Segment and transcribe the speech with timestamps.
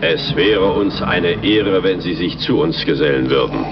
[0.00, 3.64] Es wäre uns eine Ehre, wenn Sie sich zu uns gesellen würden.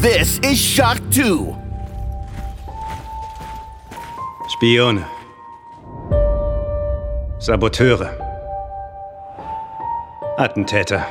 [0.00, 1.54] This is Shark 2.
[4.48, 5.04] Spione.
[7.38, 8.08] Saboteure.
[10.38, 11.06] Attentäter.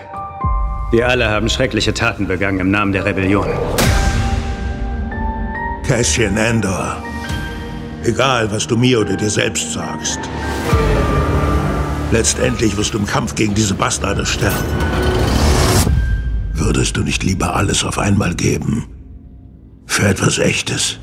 [0.89, 3.47] Wir alle haben schreckliche Taten begangen im Namen der Rebellion.
[5.87, 7.03] Cassian Andor.
[8.03, 10.19] Egal, was du mir oder dir selbst sagst.
[12.11, 14.55] Letztendlich wirst du im Kampf gegen diese Bastarde sterben.
[16.53, 18.87] Würdest du nicht lieber alles auf einmal geben?
[19.85, 20.97] Für etwas Echtes?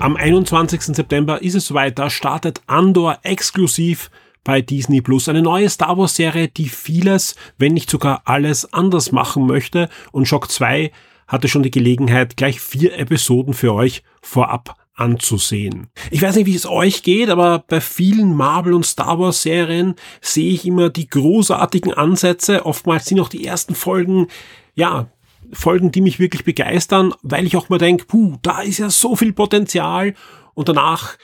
[0.00, 0.82] Am 21.
[0.82, 4.10] September ist es soweit, da startet Andor exklusiv
[4.44, 5.28] bei Disney Plus.
[5.28, 9.88] Eine neue Star Wars Serie, die vieles, wenn nicht sogar alles anders machen möchte.
[10.12, 10.92] Und Shock 2
[11.28, 15.88] hatte schon die Gelegenheit, gleich vier Episoden für euch vorab anzusehen.
[16.10, 19.94] Ich weiß nicht, wie es euch geht, aber bei vielen Marvel und Star Wars Serien
[20.20, 22.66] sehe ich immer die großartigen Ansätze.
[22.66, 24.26] Oftmals sind auch die ersten Folgen,
[24.74, 25.06] ja,
[25.52, 29.16] Folgen, die mich wirklich begeistern, weil ich auch mal denke, puh, da ist ja so
[29.16, 30.14] viel Potenzial
[30.54, 31.16] und danach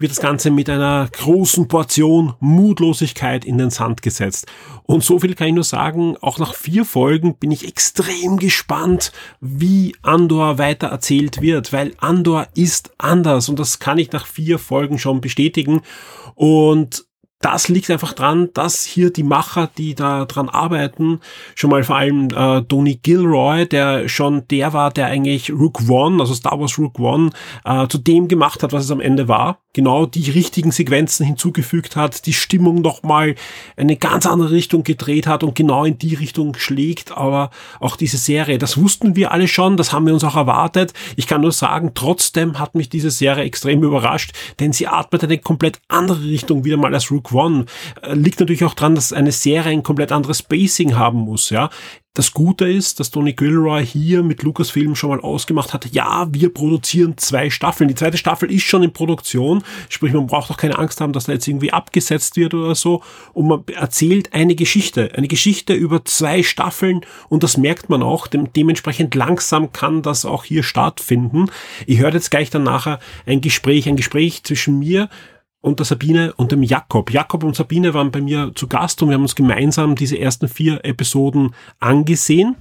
[0.00, 4.46] wird das Ganze mit einer großen Portion Mutlosigkeit in den Sand gesetzt.
[4.84, 9.12] Und so viel kann ich nur sagen, auch nach vier Folgen bin ich extrem gespannt,
[9.40, 14.58] wie Andor weiter erzählt wird, weil Andor ist anders und das kann ich nach vier
[14.58, 15.82] Folgen schon bestätigen.
[16.34, 17.04] Und
[17.40, 21.20] das liegt einfach dran, dass hier die Macher, die da dran arbeiten,
[21.54, 26.20] schon mal vor allem äh, Tony Gilroy, der schon der war, der eigentlich Rook One,
[26.20, 27.30] also Star Wars Rook One,
[27.64, 29.58] äh, zu dem gemacht hat, was es am Ende war.
[29.72, 33.36] Genau die richtigen Sequenzen hinzugefügt hat, die Stimmung nochmal
[33.76, 37.16] eine ganz andere Richtung gedreht hat und genau in die Richtung schlägt.
[37.16, 40.92] Aber auch diese Serie, das wussten wir alle schon, das haben wir uns auch erwartet.
[41.16, 45.38] Ich kann nur sagen, trotzdem hat mich diese Serie extrem überrascht, denn sie atmet eine
[45.38, 47.66] komplett andere Richtung wieder mal als Rook One.
[48.02, 51.70] Äh, liegt natürlich auch dran, dass eine Serie ein komplett anderes Spacing haben muss, ja.
[52.14, 56.52] Das Gute ist, dass Tony Gilroy hier mit Lucasfilm schon mal ausgemacht hat, ja, wir
[56.52, 57.86] produzieren zwei Staffeln.
[57.86, 61.26] Die zweite Staffel ist schon in Produktion, sprich, man braucht auch keine Angst haben, dass
[61.26, 63.00] da jetzt irgendwie abgesetzt wird oder so.
[63.32, 68.26] Und man erzählt eine Geschichte, eine Geschichte über zwei Staffeln und das merkt man auch.
[68.26, 71.46] Dem, dementsprechend langsam kann das auch hier stattfinden.
[71.86, 75.08] Ich höre jetzt gleich dann nachher ein Gespräch, ein Gespräch zwischen mir
[75.60, 77.10] und der Sabine und dem Jakob.
[77.10, 80.48] Jakob und Sabine waren bei mir zu Gast und wir haben uns gemeinsam diese ersten
[80.48, 82.56] vier Episoden angesehen.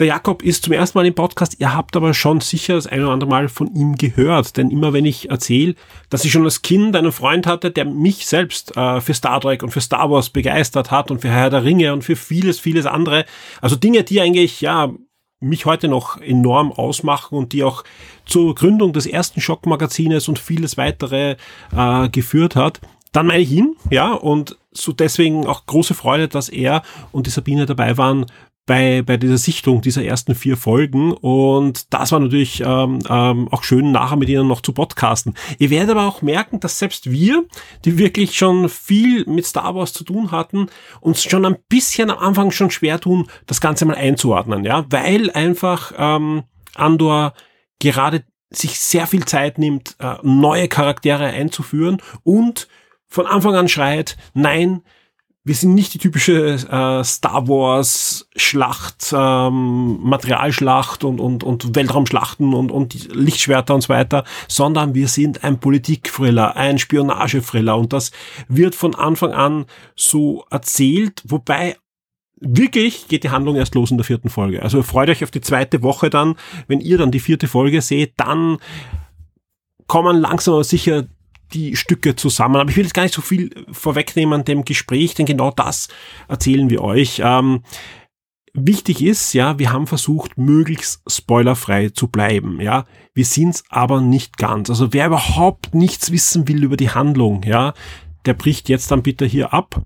[0.00, 1.56] Der Jakob ist zum ersten Mal im Podcast.
[1.58, 4.56] Ihr habt aber schon sicher das ein oder andere Mal von ihm gehört.
[4.56, 5.74] Denn immer wenn ich erzähle,
[6.08, 9.62] dass ich schon als Kind einen Freund hatte, der mich selbst äh, für Star Trek
[9.62, 12.86] und für Star Wars begeistert hat und für Herr der Ringe und für vieles, vieles
[12.86, 13.26] andere.
[13.60, 14.90] Also Dinge, die eigentlich, ja,
[15.40, 17.82] mich heute noch enorm ausmachen und die auch
[18.26, 21.36] zur Gründung des ersten Schockmagazines und vieles weitere
[21.74, 22.80] äh, geführt hat,
[23.12, 27.30] dann meine ich ihn, ja, und so deswegen auch große Freude, dass er und die
[27.30, 28.26] Sabine dabei waren
[28.66, 31.12] bei, bei dieser Sichtung dieser ersten vier Folgen.
[31.12, 35.34] Und das war natürlich ähm, ähm, auch schön, nachher mit ihnen noch zu podcasten.
[35.58, 37.44] Ihr werdet aber auch merken, dass selbst wir,
[37.84, 40.66] die wirklich schon viel mit Star Wars zu tun hatten,
[41.00, 45.30] uns schon ein bisschen am Anfang schon schwer tun, das Ganze mal einzuordnen, ja, weil
[45.30, 46.44] einfach ähm,
[46.74, 47.34] Andor
[47.80, 52.68] gerade sich sehr viel Zeit nimmt, äh, neue Charaktere einzuführen und
[53.08, 54.82] von Anfang an schreit, nein,
[55.42, 62.52] wir sind nicht die typische äh, Star Wars Schlacht, ähm, Materialschlacht und, und, und Weltraumschlachten
[62.52, 68.10] und, und Lichtschwerter und so weiter, sondern wir sind ein Politik-Thriller, ein Spionage-Thriller und das
[68.48, 69.64] wird von Anfang an
[69.96, 71.76] so erzählt, wobei
[72.40, 74.62] wirklich geht die Handlung erst los in der vierten Folge.
[74.62, 76.36] Also freut euch auf die zweite Woche dann,
[76.66, 78.58] wenn ihr dann die vierte Folge seht, dann
[79.86, 81.06] kommen langsam aber sicher
[81.52, 82.56] die Stücke zusammen.
[82.56, 85.88] Aber ich will jetzt gar nicht so viel vorwegnehmen an dem Gespräch, denn genau das
[86.28, 87.20] erzählen wir euch.
[87.24, 87.62] Ähm,
[88.52, 92.86] wichtig ist, ja, wir haben versucht, möglichst spoilerfrei zu bleiben, ja.
[93.14, 94.70] Wir sind's aber nicht ganz.
[94.70, 97.74] Also wer überhaupt nichts wissen will über die Handlung, ja,
[98.26, 99.84] der bricht jetzt dann bitte hier ab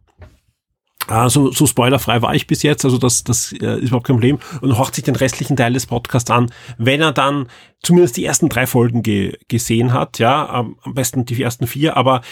[1.09, 4.39] also so spoilerfrei war ich bis jetzt, also das, das äh, ist überhaupt kein Problem.
[4.61, 7.49] Und horcht sich den restlichen Teil des Podcasts an, wenn er dann
[7.83, 12.23] zumindest die ersten drei Folgen ge gesehen hat, ja, am besten die ersten vier, aber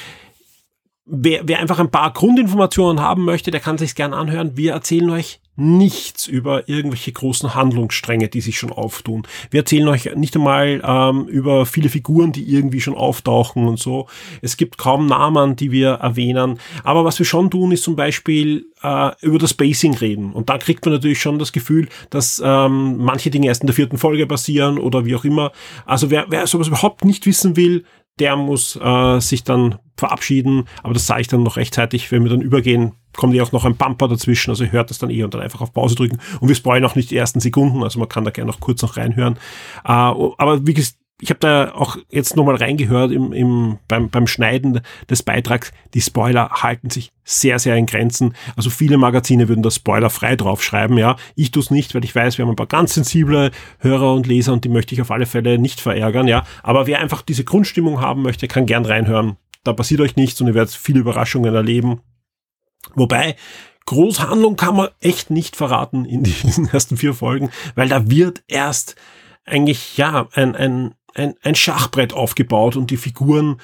[1.05, 4.57] wer, wer einfach ein paar Grundinformationen haben möchte, der kann sich's gern anhören.
[4.57, 9.27] Wir erzählen euch nichts über irgendwelche großen Handlungsstränge, die sich schon auftun.
[9.51, 14.09] Wir erzählen euch nicht einmal ähm, über viele Figuren, die irgendwie schon auftauchen und so.
[14.41, 16.59] Es gibt kaum Namen, die wir erwähnen.
[16.85, 20.33] Aber was wir schon tun, ist zum Beispiel äh, über das Spacing reden.
[20.33, 23.77] Und da kriegt man natürlich schon das Gefühl, dass ähm, manche Dinge erst in der
[23.77, 25.53] vierten Folge passieren oder wie auch immer.
[25.85, 27.85] Also wer, wer sowas überhaupt nicht wissen will,
[28.19, 32.31] der muss äh, sich dann verabschieden, aber das sage ich dann noch rechtzeitig, wenn wir
[32.31, 35.23] dann übergehen, kommt ja auch noch ein Bumper dazwischen, also ihr hört das dann eh
[35.23, 37.99] und dann einfach auf Pause drücken und wir spoilern auch nicht die ersten Sekunden, also
[37.99, 39.35] man kann da gerne noch kurz noch reinhören.
[39.85, 44.27] Äh, aber wie gesagt, ich habe da auch jetzt nochmal reingehört im, im, beim, beim
[44.27, 45.71] Schneiden des Beitrags.
[45.95, 48.35] Die Spoiler halten sich sehr, sehr in Grenzen.
[48.57, 51.15] Also viele Magazine würden das Spoiler frei draufschreiben, ja.
[51.37, 54.27] Ich tue es nicht, weil ich weiß, wir haben ein paar ganz sensible Hörer und
[54.27, 56.45] Leser und die möchte ich auf alle Fälle nicht verärgern, ja.
[56.65, 59.37] Aber wer einfach diese Grundstimmung haben möchte, kann gern reinhören.
[59.63, 62.01] Da passiert euch nichts und ihr werdet viele Überraschungen erleben.
[62.95, 63.37] Wobei,
[63.87, 68.97] Großhandlung kann man echt nicht verraten in diesen ersten vier Folgen, weil da wird erst
[69.45, 73.61] eigentlich, ja, ein, ein, ein, ein Schachbrett aufgebaut und die Figuren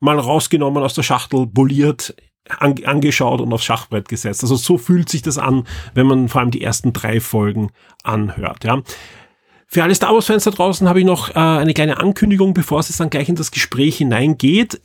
[0.00, 2.14] mal rausgenommen aus der Schachtel, poliert,
[2.48, 4.42] an, angeschaut und aufs Schachbrett gesetzt.
[4.42, 7.70] Also so fühlt sich das an, wenn man vor allem die ersten drei Folgen
[8.02, 8.64] anhört.
[8.64, 8.82] Ja.
[9.66, 12.96] Für alle Star Wars-Fans da draußen habe ich noch äh, eine kleine Ankündigung, bevor es
[12.96, 14.80] dann gleich in das Gespräch hineingeht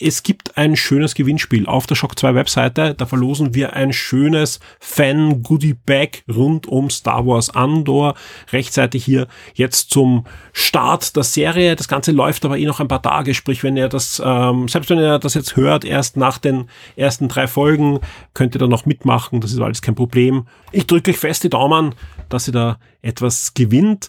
[0.00, 2.94] es gibt ein schönes Gewinnspiel auf der Shock 2 Webseite.
[2.94, 8.14] Da verlosen wir ein schönes Fan-Goodie-Bag rund um Star Wars Andor.
[8.52, 11.74] Rechtzeitig hier jetzt zum Start der Serie.
[11.74, 13.34] Das Ganze läuft aber eh noch ein paar Tage.
[13.34, 17.26] Sprich, wenn ihr das, ähm, selbst wenn ihr das jetzt hört, erst nach den ersten
[17.26, 17.98] drei Folgen,
[18.34, 19.40] könnt ihr da noch mitmachen.
[19.40, 20.46] Das ist alles kein Problem.
[20.70, 21.96] Ich drücke euch fest die Daumen,
[22.28, 24.08] dass ihr da etwas gewinnt.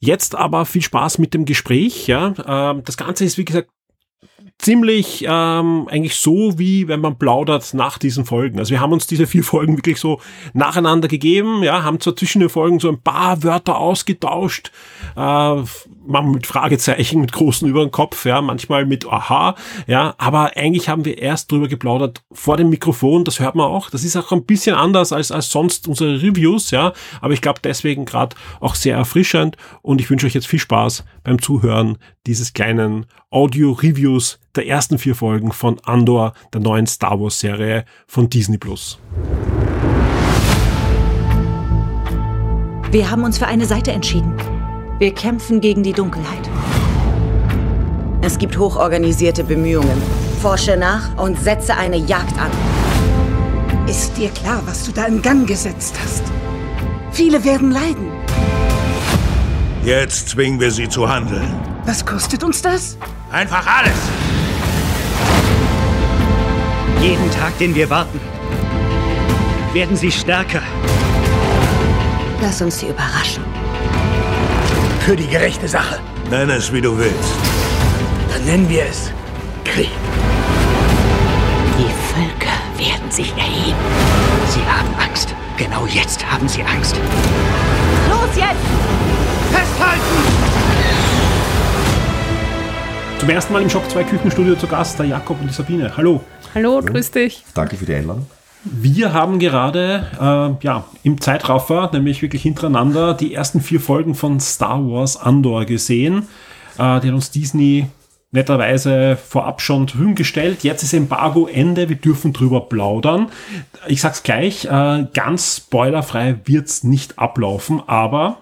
[0.00, 2.08] Jetzt aber viel Spaß mit dem Gespräch.
[2.08, 3.70] Ja, ähm, das Ganze ist wie gesagt
[4.58, 8.58] ziemlich ähm, eigentlich so, wie wenn man plaudert nach diesen Folgen.
[8.58, 10.20] Also wir haben uns diese vier Folgen wirklich so
[10.52, 14.70] nacheinander gegeben, ja, haben zwar zwischen den Folgen so ein paar Wörter ausgetauscht,
[15.16, 15.62] äh,
[16.06, 19.54] manchmal mit Fragezeichen, mit großen über den Kopf, ja, manchmal mit Aha,
[19.86, 23.90] ja, aber eigentlich haben wir erst drüber geplaudert vor dem Mikrofon, das hört man auch.
[23.90, 27.60] Das ist auch ein bisschen anders als, als sonst unsere Reviews, ja, aber ich glaube
[27.62, 32.54] deswegen gerade auch sehr erfrischend und ich wünsche euch jetzt viel Spaß beim Zuhören dieses
[32.54, 38.98] kleinen Audio-Reviews der ersten vier Folgen von Andor, der neuen Star Wars-Serie von Disney Plus.
[42.90, 44.34] Wir haben uns für eine Seite entschieden.
[44.98, 46.48] Wir kämpfen gegen die Dunkelheit.
[48.20, 50.00] Es gibt hochorganisierte Bemühungen.
[50.40, 52.50] Forsche nach und setze eine Jagd an.
[53.88, 56.22] Ist dir klar, was du da in Gang gesetzt hast?
[57.10, 58.12] Viele werden leiden.
[59.84, 61.52] Jetzt zwingen wir sie zu handeln.
[61.84, 62.96] Was kostet uns das?
[63.30, 63.92] Einfach alles.
[67.04, 68.18] Jeden Tag, den wir warten,
[69.74, 70.62] werden sie stärker.
[72.40, 73.44] Lass uns sie überraschen.
[75.00, 76.00] Für die gerechte Sache.
[76.30, 77.34] Nenn es, wie du willst.
[78.32, 79.12] Dann nennen wir es
[79.66, 79.90] Krieg.
[81.78, 83.76] Die Völker werden sich erheben.
[84.48, 85.34] Sie haben Angst.
[85.58, 86.96] Genau jetzt haben sie Angst.
[88.08, 88.64] Los jetzt!
[89.52, 90.54] Festhalten!
[93.18, 95.94] Zum ersten Mal im Shock 2 Küchenstudio zu Gast der Jakob und die Sabine.
[95.94, 96.24] Hallo.
[96.54, 97.44] Hallo, grüß dich.
[97.52, 98.26] Danke für die Einladung.
[98.62, 104.38] Wir haben gerade äh, ja, im Zeitraffer, nämlich wirklich hintereinander, die ersten vier Folgen von
[104.38, 106.28] Star Wars Andor gesehen.
[106.78, 107.86] Äh, die hat uns Disney
[108.30, 110.62] netterweise vorab schon Verfügung gestellt.
[110.62, 113.30] Jetzt ist Embargo Ende, wir dürfen drüber plaudern.
[113.88, 118.38] Ich sag's gleich, äh, ganz spoilerfrei wird's nicht ablaufen, aber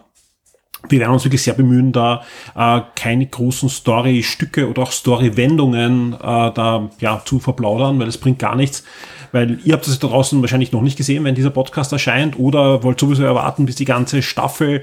[0.88, 2.25] wir werden uns wirklich sehr bemühen, da
[2.56, 8.38] äh, keine großen Story-Stücke oder auch Story-Wendungen äh, da ja, zu verplaudern, weil es bringt
[8.38, 8.85] gar nichts.
[9.30, 12.83] Weil ihr habt das da draußen wahrscheinlich noch nicht gesehen, wenn dieser Podcast erscheint, oder
[12.83, 14.83] wollt sowieso erwarten, bis die ganze Staffel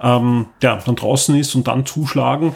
[0.00, 2.54] ähm, ja, dann draußen ist und dann zuschlagen.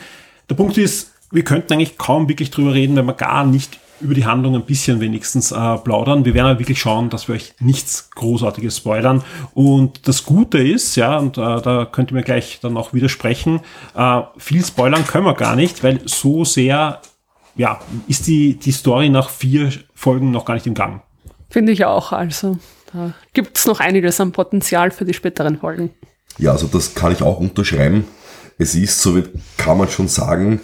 [0.49, 4.14] Der Punkt ist, wir könnten eigentlich kaum wirklich drüber reden, wenn wir gar nicht über
[4.14, 6.24] die Handlung ein bisschen wenigstens äh, plaudern.
[6.24, 9.22] Wir werden aber wirklich schauen, dass wir euch nichts Großartiges spoilern.
[9.54, 13.60] Und das Gute ist, ja, und äh, da könnt ihr mir gleich dann auch widersprechen,
[13.94, 17.00] äh, viel spoilern können wir gar nicht, weil so sehr,
[17.56, 21.02] ja, ist die, die Story nach vier Folgen noch gar nicht im Gang.
[21.48, 22.12] Finde ich auch.
[22.12, 22.58] Also
[22.92, 25.90] da gibt es noch einiges an Potenzial für die späteren Folgen.
[26.38, 28.04] Ja, also das kann ich auch unterschreiben.
[28.58, 29.24] Es ist, so wie
[29.56, 30.60] kann man schon sagen,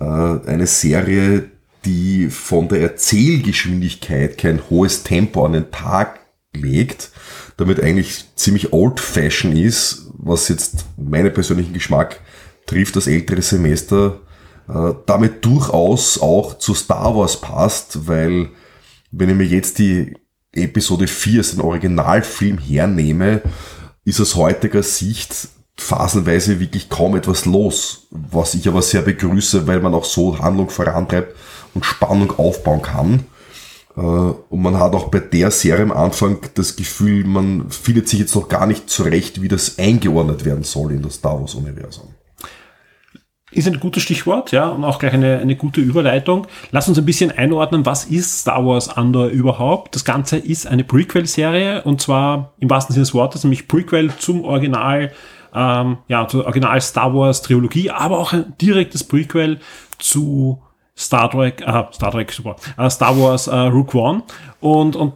[0.00, 1.50] äh, eine Serie,
[1.84, 6.20] die von der Erzählgeschwindigkeit kein hohes Tempo an den Tag
[6.54, 7.10] legt,
[7.56, 12.20] damit eigentlich ziemlich old-fashioned ist, was jetzt meinen persönlichen Geschmack
[12.66, 14.20] trifft, das ältere Semester,
[14.68, 18.50] äh, damit durchaus auch zu Star Wars passt, weil
[19.10, 20.16] wenn ich mir jetzt die
[20.52, 23.42] Episode 4, den Originalfilm hernehme,
[24.04, 29.80] ist aus heutiger Sicht phasenweise wirklich kaum etwas los, was ich aber sehr begrüße, weil
[29.80, 31.34] man auch so Handlung vorantreibt
[31.74, 33.26] und Spannung aufbauen kann.
[33.96, 38.20] Äh, und man hat auch bei der Serie am Anfang das Gefühl, man findet sich
[38.20, 42.14] jetzt noch gar nicht zurecht, wie das eingeordnet werden soll in das Star Wars-Universum.
[43.54, 46.48] Ist ein gutes Stichwort, ja, und auch gleich eine, eine gute Überleitung.
[46.72, 49.94] Lass uns ein bisschen einordnen, was ist Star Wars Andor überhaupt?
[49.94, 54.42] Das Ganze ist eine Prequel-Serie und zwar im wahrsten Sinne des Wortes, nämlich Prequel zum
[54.42, 55.12] Original,
[55.54, 59.60] ähm, ja, zur Original Star Wars Trilogie, aber auch ein direktes Prequel
[60.00, 60.60] zu
[60.96, 64.22] Star Trek, äh, Star Trek, super, äh, Star Wars äh, Rook One
[64.60, 65.14] und, und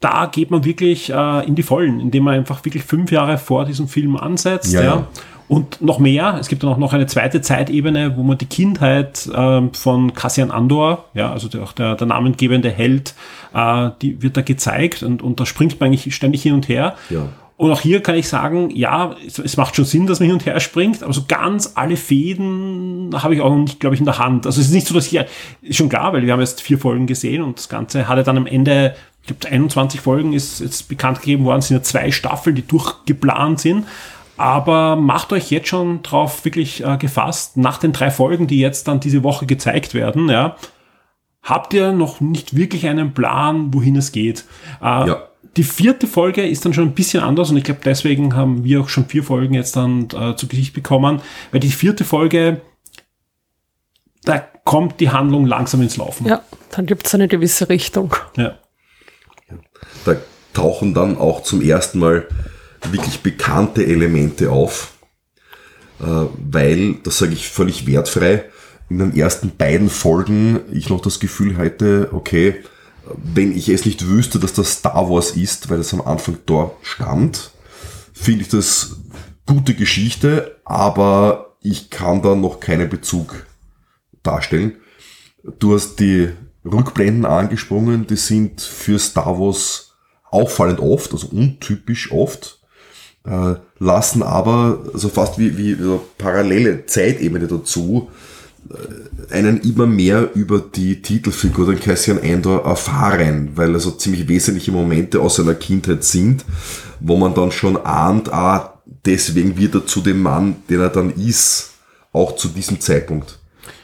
[0.00, 3.64] da geht man wirklich äh, in die Vollen, indem man einfach wirklich fünf Jahre vor
[3.64, 4.72] diesem Film ansetzt.
[4.72, 5.06] Ja, Ja.
[5.48, 9.28] Und noch mehr, es gibt dann auch noch eine zweite Zeitebene, wo man die Kindheit
[9.32, 13.14] ähm, von Cassian Andor, ja, also der, auch der, der namengebende Held,
[13.54, 16.96] äh, die wird da gezeigt und, und da springt man eigentlich ständig hin und her.
[17.10, 17.28] Ja.
[17.58, 20.34] Und auch hier kann ich sagen, ja, es, es macht schon Sinn, dass man hin
[20.34, 24.00] und her springt, aber so ganz alle Fäden habe ich auch noch nicht, glaube ich,
[24.00, 24.44] in der Hand.
[24.44, 25.26] Also es ist nicht so, dass hier,
[25.62, 28.36] ist schon klar, weil wir haben jetzt vier Folgen gesehen und das Ganze hatte dann
[28.36, 32.10] am Ende, ich glaube, 21 Folgen ist jetzt bekannt gegeben worden, es sind ja zwei
[32.10, 33.86] Staffeln, die durchgeplant sind.
[34.36, 38.86] Aber macht euch jetzt schon drauf wirklich äh, gefasst, nach den drei Folgen, die jetzt
[38.86, 40.56] dann diese Woche gezeigt werden, ja,
[41.42, 44.44] habt ihr noch nicht wirklich einen Plan, wohin es geht.
[44.82, 45.22] Äh, Ja.
[45.56, 48.82] Die vierte Folge ist dann schon ein bisschen anders und ich glaube, deswegen haben wir
[48.82, 52.60] auch schon vier Folgen jetzt dann äh, zu Gesicht bekommen, weil die vierte Folge,
[54.24, 56.26] da kommt die Handlung langsam ins Laufen.
[56.26, 58.14] Ja, dann gibt es eine gewisse Richtung.
[58.36, 58.58] Ja.
[60.04, 60.16] Da
[60.52, 62.26] tauchen dann auch zum ersten Mal
[62.90, 64.92] wirklich bekannte Elemente auf,
[66.00, 68.44] äh, weil, das sage ich völlig wertfrei,
[68.88, 72.62] in den ersten beiden Folgen ich noch das Gefühl hatte, okay,
[73.14, 76.74] wenn ich es nicht wüsste, dass das Star Wars ist, weil es am Anfang dort
[76.84, 77.50] stand,
[78.12, 78.96] finde ich das
[79.46, 83.46] gute Geschichte, aber ich kann da noch keinen Bezug
[84.22, 84.76] darstellen.
[85.58, 86.30] Du hast die
[86.64, 89.94] Rückblenden angesprungen, die sind für Star Wars
[90.30, 92.60] auffallend oft, also untypisch oft,
[93.24, 98.10] äh, lassen aber so fast wie, wie so parallele Zeitebene dazu
[99.30, 105.20] einen immer mehr über die Titelfigur, den Cassian Andor, erfahren, weil also ziemlich wesentliche Momente
[105.20, 106.44] aus seiner Kindheit sind,
[107.00, 111.10] wo man dann schon ahnt, ah, deswegen wird er zu dem Mann, den er dann
[111.10, 111.72] ist,
[112.12, 113.38] auch zu diesem Zeitpunkt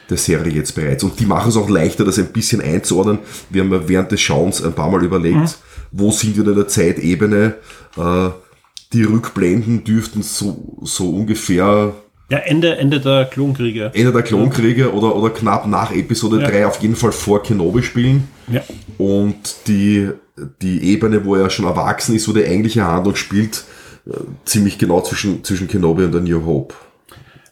[0.09, 1.03] der Serie jetzt bereits.
[1.03, 3.19] Und die machen es auch leichter, das ein bisschen einzuordnen.
[3.49, 5.57] Wir haben ja während des Schauens ein paar Mal überlegt,
[5.91, 7.55] wo sind wir in der Zeitebene?
[7.97, 8.29] Äh,
[8.91, 11.93] die Rückblenden dürften so, so ungefähr
[12.29, 13.91] Ja, Ende, Ende der Klonkriege.
[13.93, 16.49] Ende der Klonkriege oder, oder knapp nach Episode Ja.
[16.49, 18.27] 3 auf jeden Fall vor Kenobi spielen.
[18.47, 18.61] Ja.
[18.97, 20.09] Und die,
[20.61, 23.65] die Ebene, wo er schon erwachsen ist, wo die eigentliche Handlung spielt,
[24.07, 24.13] äh,
[24.45, 26.73] ziemlich genau zwischen, zwischen Kenobi und der New Hope.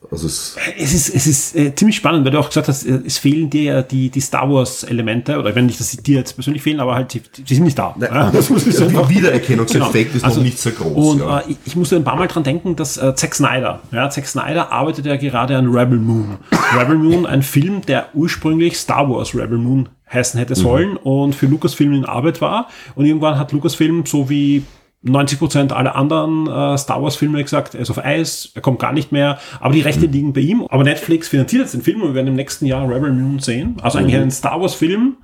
[0.09, 2.99] Also es, Es ist, es ist äh, ziemlich spannend, weil du auch gesagt hast, äh,
[3.05, 6.33] es fehlen dir ja die, die Star Wars-Elemente, oder wenn nicht, dass sie dir jetzt
[6.33, 7.95] persönlich fehlen, aber halt, die sind nicht da.
[7.99, 11.13] Ja, das muss ich der einfach- Wiedererkennungseffekt ist Also, noch nicht sehr groß.
[11.13, 11.39] Und ja.
[11.41, 14.71] äh, ich, musste ein paar Mal dran denken, dass äh, Zack Snyder, ja, Zack Snyder
[14.71, 16.37] arbeitet ja gerade an Rebel Moon.
[16.77, 21.45] Rebel Moon, ein Film, der ursprünglich Star Wars Rebel Moon heißen hätte sollen und für
[21.45, 22.67] Lucasfilm in Arbeit war.
[22.95, 24.63] Und irgendwann hat Lucasfilm so wie
[25.05, 28.93] 90% aller anderen äh, Star Wars Filme gesagt, er ist auf Eis, er kommt gar
[28.93, 30.65] nicht mehr, aber die Rechte liegen bei ihm.
[30.69, 33.77] Aber Netflix finanziert jetzt den Film und wir werden im nächsten Jahr Rebel Moon sehen.
[33.81, 35.17] Also eigentlich einen Star Wars Film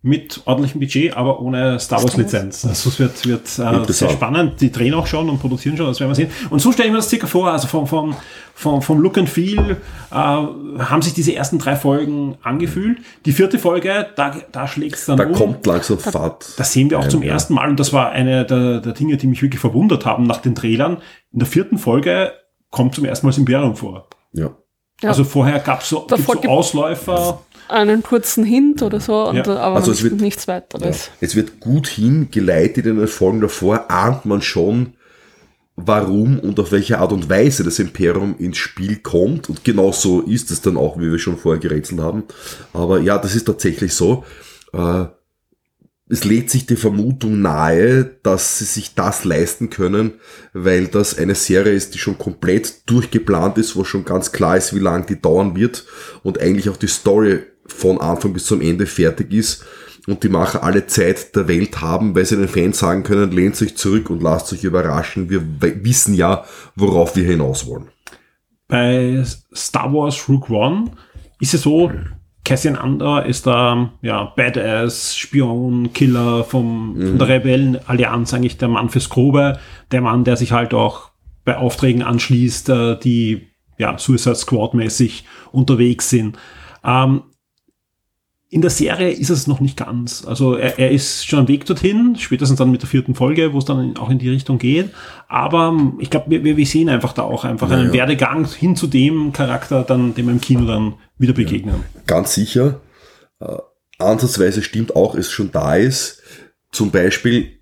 [0.00, 2.64] mit ordentlichem Budget, aber ohne Star Wars Lizenz.
[2.64, 4.60] Also es wird, wird äh, sehr spannend.
[4.60, 6.30] Die drehen auch schon und produzieren schon, das werden wir sehen.
[6.50, 8.14] Und so stelle ich mir das circa vor, also vom, vom,
[8.54, 9.76] vom, vom Look and Feel
[10.10, 12.98] äh, haben sich diese ersten drei Folgen angefühlt.
[13.24, 15.32] Die vierte Folge, da, da schlägt es dann da um.
[15.32, 16.46] kommt langsam Fahrt.
[16.56, 17.32] Das sehen wir auch ein, zum ja.
[17.32, 20.38] ersten Mal und das war eine der, der Dinge, die mich wirklich verwundert haben nach
[20.38, 20.98] den Trailern.
[21.32, 22.32] In der vierten Folge
[22.70, 24.08] kommt zum ersten Mal das Imperium vor.
[24.32, 24.50] Ja.
[25.02, 25.10] Ja.
[25.10, 27.40] Also vorher gab es so, so Ausläufer.
[27.68, 29.56] Einen kurzen Hint oder so, und, Ja.
[29.56, 31.10] aber Also es wird- nichts weiteres.
[31.20, 34.94] Es wird gut hingeleitet in den Folgen davor, ahnt man schon,
[35.76, 39.48] warum und auf welche Art und Weise das Imperium ins Spiel kommt.
[39.48, 42.24] Und genau so ist es dann auch, wie wir schon vorher gerätselt haben.
[42.72, 44.24] Aber ja, das ist tatsächlich so.
[44.72, 45.04] Äh,
[46.10, 50.14] es legt sich die Vermutung nahe, dass sie sich das leisten können,
[50.54, 54.74] weil das eine Serie ist, die schon komplett durchgeplant ist, wo schon ganz klar ist,
[54.74, 55.84] wie lang die dauern wird
[56.22, 59.64] und eigentlich auch die Story von Anfang bis zum Ende fertig ist
[60.06, 63.60] und die Macher alle Zeit der Welt haben, weil sie den Fans sagen können, lehnt
[63.60, 65.30] euch zurück und lasst euch überraschen.
[65.30, 65.42] Wir
[65.84, 66.44] wissen ja,
[66.76, 67.88] worauf wir hinaus wollen.
[68.68, 69.22] Bei
[69.54, 70.90] Star Wars Rogue One
[71.40, 71.90] ist es so,
[72.44, 78.88] Cassian Andor ist der ja, Badass, Spion, Killer vom, von der Rebellenallianz, eigentlich der Mann
[78.88, 79.58] fürs Grobe,
[79.92, 81.10] der Mann, der sich halt auch
[81.44, 86.38] bei Aufträgen anschließt, äh, die ja, Suicide Squad mäßig unterwegs sind.
[86.84, 87.22] Ähm,
[88.50, 90.24] in der Serie ist es noch nicht ganz.
[90.26, 93.58] Also er, er ist schon am Weg dorthin, spätestens dann mit der vierten Folge, wo
[93.58, 94.90] es dann auch in die Richtung geht.
[95.28, 97.92] Aber ich glaube, wir, wir sehen einfach da auch einfach einen ja.
[97.92, 101.84] Werdegang hin zu dem Charakter, dann, dem wir im Kino dann wieder begegnen.
[102.06, 102.80] Ganz sicher.
[103.40, 103.56] Äh,
[103.98, 106.22] ansatzweise stimmt auch, es schon da ist.
[106.72, 107.57] Zum Beispiel,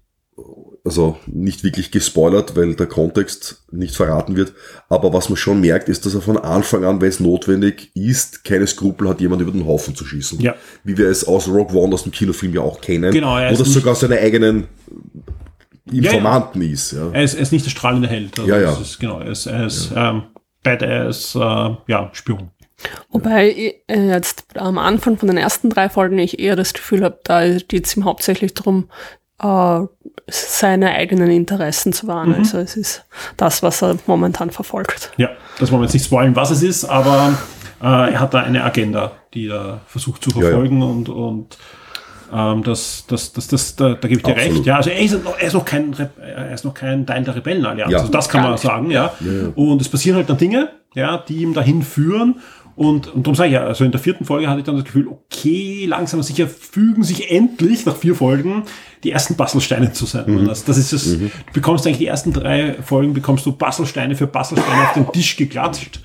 [0.87, 4.55] also nicht wirklich gespoilert, weil der Kontext nicht verraten wird,
[4.89, 8.45] aber was man schon merkt, ist, dass er von Anfang an, weil es notwendig ist,
[8.45, 10.41] keine Skrupel hat, jemand über den Haufen zu schießen.
[10.41, 10.55] Ja.
[10.85, 13.13] Wie wir es aus Rogue One aus dem Kinofilm ja auch kennen.
[13.13, 14.69] Genau, er Wo ist das sogar seine eigenen
[15.91, 16.93] Informanten Ja, ist.
[16.93, 17.11] Ja.
[17.13, 18.39] Er ist, er ist nicht der strahlende Held.
[18.39, 18.73] Also Ja, ja.
[18.73, 20.23] Es ist, genau, er ist, er ist ähm,
[20.63, 22.51] Badass, äh, ja, Spion.
[23.11, 27.19] Wobei äh, jetzt am Anfang von den ersten drei Folgen ich eher das Gefühl habe,
[27.25, 28.89] da geht es ihm hauptsächlich darum,
[29.43, 29.81] äh,
[30.29, 32.31] seine eigenen Interessen zu wahren.
[32.31, 32.35] Mhm.
[32.37, 33.05] Also es ist
[33.37, 35.13] das, was er momentan verfolgt.
[35.17, 37.35] Ja, das wollen wir jetzt nicht spoilen, was es ist, aber
[37.83, 40.41] äh, er hat da eine Agenda, die er versucht zu ja.
[40.41, 41.59] verfolgen und, und
[42.33, 44.57] ähm, das, das, das, das, da, da gebe ich dir Absolut.
[44.57, 44.67] recht.
[44.67, 47.37] Ja, also er ist noch, er ist noch kein, er ist noch kein Teil der
[47.37, 47.93] Rebellenallianz.
[47.93, 47.99] Ja.
[47.99, 48.63] Also das kann man nicht.
[48.63, 49.13] sagen, ja.
[49.55, 52.41] Und es passieren halt dann Dinge, ja, die ihm dahin führen.
[52.77, 54.85] Und, und darum sage ich ja, also in der vierten Folge hatte ich dann das
[54.85, 58.65] Gefühl, okay, langsam aber sicher fügen sich endlich nach vier Folgen
[59.03, 60.43] die ersten Bastelsteine zusammen.
[60.43, 60.47] Mhm.
[60.47, 61.19] Das, das ist es.
[61.19, 65.37] Du bekommst eigentlich die ersten drei Folgen, bekommst du Bastelsteine für Bastelsteine auf den Tisch
[65.37, 66.01] geklatscht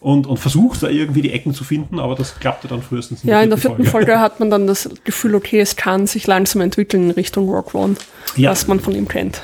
[0.00, 3.40] und, und versuchst da irgendwie die Ecken zu finden, aber das klappte dann frühestens Ja,
[3.40, 7.04] in der vierten Folge hat man dann das Gefühl, okay, es kann sich langsam entwickeln
[7.04, 7.94] in Richtung Rock One,
[8.36, 8.50] Ja.
[8.50, 9.42] was man von ihm kennt.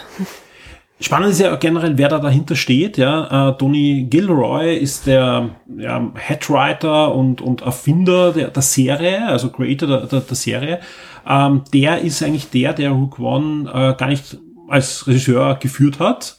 [1.03, 2.97] Spannend ist ja generell, wer da dahinter steht.
[2.97, 9.51] Ja, äh, Tony Gilroy ist der ja, Headwriter und, und Erfinder der, der Serie, also
[9.51, 10.81] Creator der, der, der Serie.
[11.27, 16.37] Ähm, der ist eigentlich der, der Rook One äh, gar nicht als Regisseur geführt hat,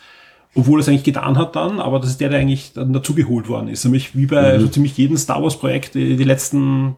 [0.56, 3.50] obwohl er es eigentlich getan hat dann, aber das ist der, der eigentlich dann dazugeholt
[3.50, 3.84] worden ist.
[3.84, 6.96] Nämlich wie bei so ziemlich jedem Star Wars Projekt die, die letzten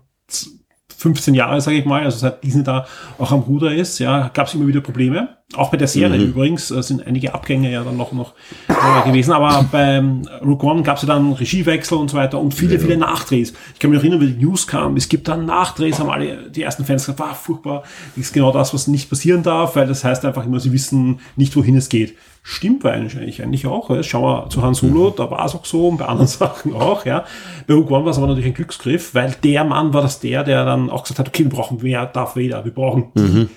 [0.98, 2.86] 15 Jahre, sage ich mal, also seit Disney da
[3.18, 5.30] auch am Ruder ist, ja, gab es immer wieder Probleme.
[5.56, 8.34] Auch bei der Serie übrigens äh, sind einige Abgänge ja dann noch, noch
[8.68, 12.54] äh, gewesen, aber beim Rook One gab es ja dann Regiewechsel und so weiter und
[12.54, 13.54] viele, viele Nachdrehs.
[13.74, 16.64] Ich kann mich erinnern, wie die News kam, es gibt dann Nachdrehs, haben alle die
[16.64, 17.84] ersten Fans gesagt, war furchtbar,
[18.16, 21.20] das ist genau das, was nicht passieren darf, weil das heißt einfach immer, sie wissen
[21.36, 22.16] nicht, wohin es geht.
[22.48, 23.90] Stimmt wahrscheinlich eigentlich auch.
[23.90, 24.04] Ja.
[24.04, 27.04] Schauen wir zu Han Solo, da war es auch so und bei anderen Sachen auch.
[27.04, 27.26] Ja.
[27.66, 30.44] Bei Rogue One war es aber natürlich ein Glücksgriff, weil der Mann war das der,
[30.44, 33.48] der dann auch gesagt hat, okay, wir brauchen mehr Darth Vader, wir brauchen die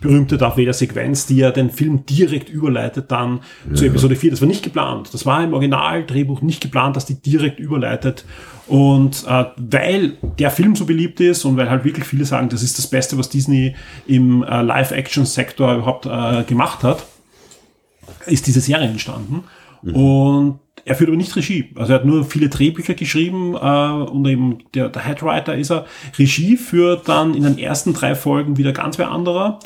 [0.00, 3.42] berühmte Darth Vader Sequenz, die ja den Film direkt überleitet dann
[3.74, 4.32] zu Episode 4.
[4.32, 5.14] Das war nicht geplant.
[5.14, 8.24] Das war im Originaldrehbuch nicht geplant, dass die direkt überleitet.
[8.66, 12.64] Und äh, weil der Film so beliebt ist und weil halt wirklich viele sagen, das
[12.64, 13.76] ist das Beste, was Disney
[14.08, 17.06] im äh, Live-Action-Sektor überhaupt äh, gemacht hat,
[18.26, 19.44] ist diese Serie entstanden.
[19.82, 21.70] Und er führt aber nicht Regie.
[21.76, 25.86] Also er hat nur viele Drehbücher geschrieben äh, und eben der, der Headwriter ist er.
[26.18, 29.60] Regie führt dann in den ersten drei Folgen wieder ganz wer anderer,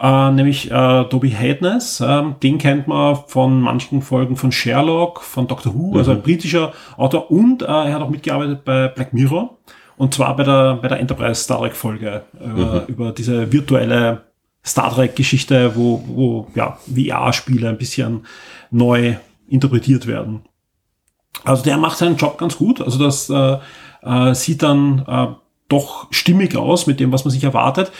[0.00, 2.02] äh, nämlich äh, Toby Haynes.
[2.04, 6.72] Ähm, den kennt man von manchen Folgen von Sherlock, von Doctor Who, also ein britischer
[6.96, 7.30] Autor.
[7.30, 9.56] Und äh, er hat auch mitgearbeitet bei Black Mirror.
[9.96, 14.26] Und zwar bei der, bei der Enterprise Star Trek Folge über, über diese virtuelle
[14.66, 18.26] Star Trek Geschichte, wo, wo ja, VR-Spiele ein bisschen
[18.70, 19.16] neu
[19.48, 20.42] interpretiert werden.
[21.44, 22.80] Also der macht seinen Job ganz gut.
[22.80, 23.58] Also das äh,
[24.02, 25.28] äh, sieht dann äh,
[25.68, 27.92] doch stimmig aus mit dem, was man sich erwartet.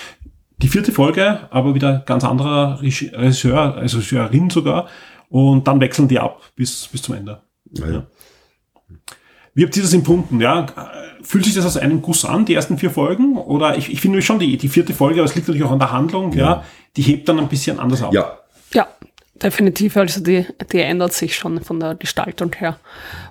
[0.58, 4.88] Die vierte Folge, aber wieder ganz anderer Regisseur, also Regisseurin sogar.
[5.28, 7.42] Und dann wechseln die ab bis, bis zum Ende.
[7.72, 8.06] Ja, ja.
[9.56, 10.38] Wie habt ihr das empfunden?
[10.38, 10.66] Ja?
[11.22, 13.38] Fühlt sich das aus einem Guss an, die ersten vier Folgen?
[13.38, 15.78] Oder ich, ich finde schon die, die vierte Folge, aber es liegt natürlich auch an
[15.78, 16.62] der Handlung, ja.
[16.94, 18.12] die hebt dann ein bisschen anders ab.
[18.12, 18.38] ja,
[18.74, 18.86] Ja,
[19.42, 19.96] definitiv.
[19.96, 22.78] Also die, die ändert sich schon von der Gestaltung her.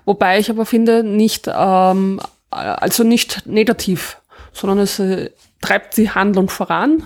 [0.05, 4.17] Wobei ich aber finde, nicht, ähm, also nicht negativ,
[4.51, 5.29] sondern es äh,
[5.61, 7.03] treibt die Handlung voran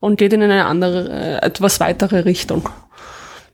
[0.00, 2.70] und geht in eine andere, äh, etwas weitere Richtung.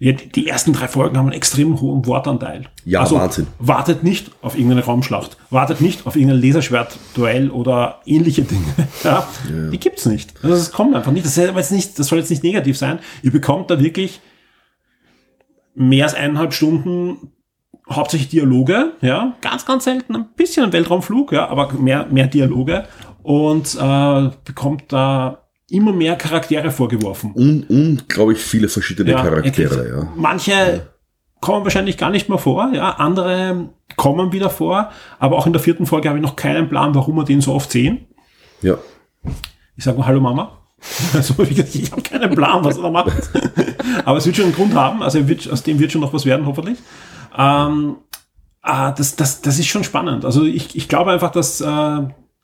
[0.00, 2.66] Ja, die, ersten drei Folgen haben einen extrem hohen Wortanteil.
[2.84, 3.48] Ja, Wahnsinn.
[3.58, 5.36] Wartet nicht auf irgendeine Raumschlacht.
[5.50, 8.64] Wartet nicht auf irgendein Laserschwert-Duell oder ähnliche Dinge.
[9.04, 9.26] Ja,
[9.72, 10.34] Die gibt's nicht.
[10.42, 11.24] Also es kommt einfach nicht.
[11.24, 11.98] Das, jetzt nicht.
[11.98, 12.98] das soll jetzt nicht negativ sein.
[13.22, 14.20] Ihr bekommt da wirklich
[15.74, 17.32] mehr als eineinhalb Stunden
[17.90, 22.86] hauptsächlich Dialoge, ja, ganz, ganz selten ein bisschen ein Weltraumflug, ja, aber mehr, mehr Dialoge
[23.22, 27.32] und äh, bekommt da immer mehr Charaktere vorgeworfen.
[27.32, 29.88] und, und glaube ich, viele verschiedene Ja, Charaktere.
[29.88, 30.12] Ja.
[30.16, 30.88] Manche
[31.40, 35.62] kommen wahrscheinlich gar nicht mehr vor, ja, andere kommen wieder vor, aber auch in der
[35.62, 38.06] vierten Folge habe ich noch keinen Plan, warum wir den so oft sehen.
[38.62, 38.76] ja.
[39.76, 40.52] Ich sage mal Hallo Mama.
[41.14, 43.12] Also ich habe keinen Plan, was er da macht.
[44.04, 46.24] aber es wird schon einen Grund haben, also wird, aus dem wird schon noch was
[46.26, 46.78] werden, hoffentlich.
[47.36, 47.96] Ähm,
[48.62, 50.24] ah, das, das, das ist schon spannend.
[50.24, 52.00] Also ich, ich glaube einfach, dass äh,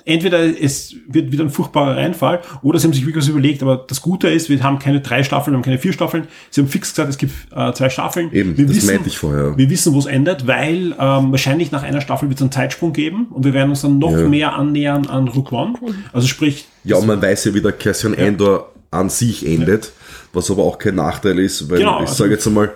[0.06, 3.62] entweder es wird wieder ein furchtbarer Reinfall oder sie haben sich wirklich was überlegt.
[3.62, 6.26] Aber das Gute ist, wir haben keine drei Staffeln, wir haben keine vier Staffeln.
[6.50, 8.30] Sie haben fix gesagt, es gibt äh, zwei Staffeln.
[8.32, 9.56] Eben, wir das wissen, meinte ich vorher.
[9.56, 12.92] Wir wissen, wo es endet, weil ähm, wahrscheinlich nach einer Staffel wird es einen Zeitsprung
[12.92, 14.28] geben und wir werden uns dann noch Ja.
[14.28, 15.74] mehr annähern an Rook One.
[16.12, 19.90] Also sprich, Ja, und man weiß ja, wie der Cassian Andor an sich endet,
[20.32, 22.72] was aber auch kein Nachteil ist, weil Genau, ich also- sage jetzt einmal,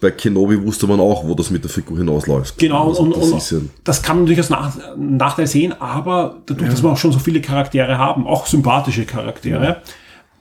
[0.00, 2.58] bei Kenobi wusste man auch, wo das mit der Figur hinausläuft.
[2.58, 6.36] Genau, Also und, das und ja, das kann man natürlich als Nach Nachteil sehen, aber
[6.46, 9.82] dadurch, dass wir auch schon so viele Charaktere haben, auch sympathische Charaktere,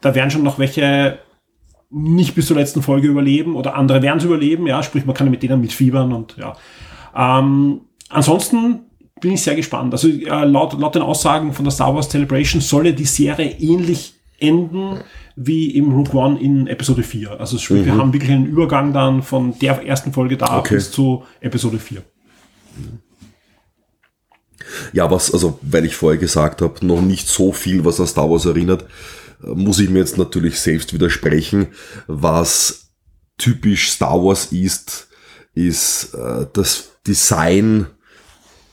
[0.01, 1.19] da werden schon noch welche
[1.89, 5.29] nicht bis zur letzten Folge überleben oder andere werden es überleben, ja, sprich, man kann
[5.31, 6.55] mit denen mitfiebern und ja.
[7.15, 8.81] Ähm, ansonsten
[9.21, 9.93] bin ich sehr gespannt.
[9.93, 14.13] Also äh, laut, laut den Aussagen von der Star Wars Celebration solle die Serie ähnlich
[14.39, 14.99] enden
[15.39, 17.39] wie im Rook One in Episode 4.
[17.39, 20.73] Also sprich, wir haben wirklich einen Übergang dann von der ersten Folge da Okay.
[20.75, 22.01] bis zu Episode 4.
[24.93, 28.29] ja, was, also, weil ich vorher gesagt habe, noch nicht so viel, was an Star
[28.29, 28.85] Wars erinnert,
[29.41, 31.67] muss ich mir jetzt natürlich selbst widersprechen.
[32.07, 32.89] Was
[33.37, 35.07] typisch Star Wars ist,
[35.53, 37.85] ist äh, das Design,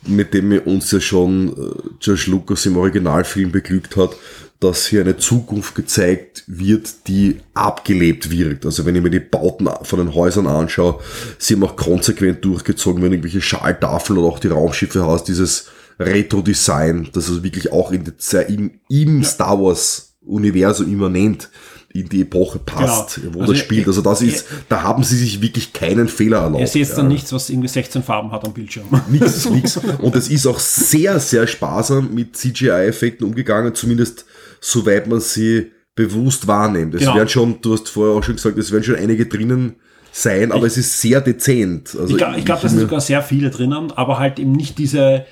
[0.07, 4.17] mit dem wir uns ja schon äh, George Lucas im Originalfilm beglückt hat,
[4.65, 8.67] dass hier eine Zukunft gezeigt wird, die abgelebt wirkt.
[8.67, 11.01] Also wenn ich mir die Bauten von den Häusern anschaue,
[11.39, 15.67] sie haben auch konsequent durchgezogen, wenn irgendwelche Schalltafeln oder auch die Raumschiffe hast, dieses
[15.99, 21.49] Retro-Design, das also wirklich auch in sehr im, Star Wars-Universum immanent
[21.95, 23.35] in die Epoche passt, Genau.
[23.35, 23.87] wo Also das spielt.
[23.87, 26.61] Also das ist, da haben sie sich wirklich keinen Fehler erlaubt.
[26.61, 26.97] Er sieht jetzt ja.
[26.97, 28.87] dann nichts, was irgendwie 16 Farben hat am Bildschirm.
[29.09, 29.77] Nix, nix.
[29.77, 34.25] Und es ist auch sehr, sehr sparsam mit CGI-Effekten umgegangen, zumindest
[34.65, 36.95] soweit man sie bewusst wahrnimmt.
[36.95, 37.15] Es Genau.
[37.17, 39.75] werden schon, du hast vorher auch schon gesagt, es werden schon einige drinnen
[40.11, 41.95] sein, aber es ist sehr dezent.
[42.01, 44.53] Also Ich glaube, ich glaub, da ich sind sogar sehr viele drinnen, aber halt eben
[44.53, 45.27] nicht diese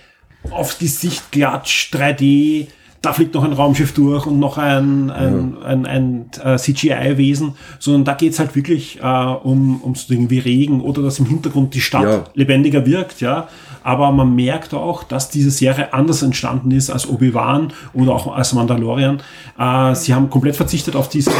[0.51, 2.67] auf Gesicht klatsch 3D,
[3.01, 8.05] da fliegt noch ein Raumschiff durch und noch ein, ein, ein, ein, äh, CGI-Wesen, sondern
[8.05, 11.75] da geht's halt wirklich äh, um, um so Dinge wie Regen oder dass im Hintergrund
[11.75, 12.25] die Stadt Ja.
[12.35, 13.49] lebendiger wirkt, ja.
[13.85, 18.53] Aber man merkt auch, dass diese Serie anders entstanden ist als Obi-Wan oder auch als
[18.53, 19.21] Mandalorian.
[19.59, 21.31] Äh, sie haben komplett verzichtet auf diese,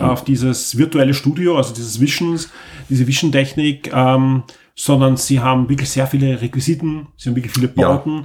[0.00, 2.50] auf dieses virtuelle Studio, also dieses Visions,
[2.88, 4.42] diese Vision-Technik, ähm,
[4.80, 7.88] sondern sie haben wirklich sehr viele Requisiten, sie haben wirklich viele Ja.
[7.88, 8.24] Bauten,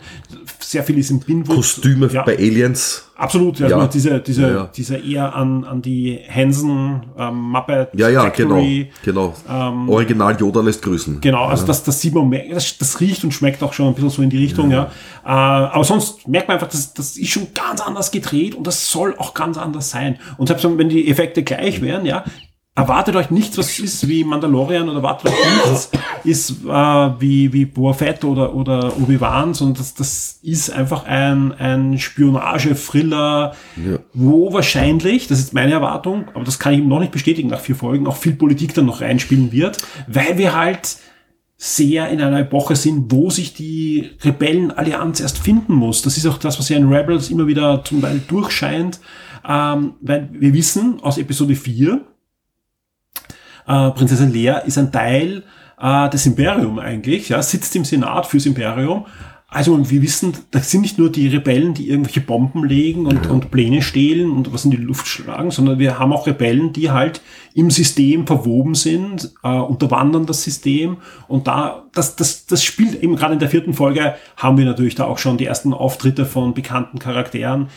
[0.60, 1.56] sehr viel ist im Pinwood.
[1.56, 3.10] Kostüme ja, bei Aliens.
[3.16, 3.88] Absolut, ja, Ja.
[3.88, 4.70] diese, diese, Ja, ja.
[4.76, 9.92] diese eher an, an die Hansen, ähm, Muppet, Ja, ja, Factory, genau, genau.
[9.92, 11.22] Original Yoda lässt grüßen.
[11.22, 14.12] Genau, also das, das sieht man, das, das riecht und schmeckt auch schon ein bisschen
[14.12, 14.92] so in die Richtung, ja.
[15.26, 18.92] Äh, aber sonst merkt man einfach, das, das ist schon ganz anders gedreht und das
[18.92, 20.20] soll auch ganz anders sein.
[20.38, 22.24] Und selbst wenn die Effekte gleich wären, ja,
[22.76, 25.92] erwartet euch nichts, was ist wie Mandalorian oder erwartet euch nichts,
[26.24, 26.72] ist äh,
[27.20, 33.56] wie, wie Boa Fett oder, oder Obi-Wan, sondern das, das ist einfach ein, ein Spionage-Thriller,
[34.14, 37.60] wo wahrscheinlich, das ist meine Erwartung, aber das kann ich ihm noch nicht bestätigen nach
[37.60, 40.98] vier Folgen, auch viel Politik dann noch reinspielen wird, weil wir halt
[41.58, 46.02] sehr in einer Epoche sind, wo sich die Rebellenallianz erst finden muss.
[46.02, 49.00] Das ist auch das, was ja in Rebels immer wieder zum Teil durchscheint,
[49.48, 52.02] ähm, weil wir wissen aus Episode 4,
[53.68, 55.44] äh, Prinzessin Lea ist ein Teil
[55.80, 59.06] äh, des Imperium eigentlich, ja, sitzt im Senat fürs Imperium.
[59.54, 63.52] Also wir wissen, das sind nicht nur die Rebellen, die irgendwelche Bomben legen und, und
[63.52, 67.22] Pläne stehlen und was in die Luft schlagen, sondern wir haben auch Rebellen, die halt
[67.54, 70.98] im System verwoben sind, äh, unterwandern das System
[71.28, 74.96] und da, das, das, das spielt eben gerade in der vierten Folge, haben wir natürlich
[74.96, 77.68] da auch schon die ersten Auftritte von bekannten Charakteren.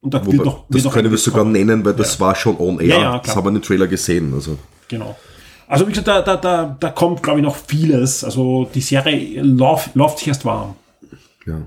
[0.00, 1.52] Und da wird Wobei, noch, das wird noch können wir sogar kommen.
[1.52, 2.86] nennen, weil das war schon on air.
[2.86, 4.32] Ja, ja, das haben wir in den Trailer gesehen.
[4.32, 4.56] Also.
[4.90, 5.16] Genau.
[5.66, 8.24] Also wie gesagt, da, da, da, da kommt, glaube ich, noch vieles.
[8.24, 10.74] Also die Serie läuft, läuft sich erst warm.
[11.46, 11.62] Ja,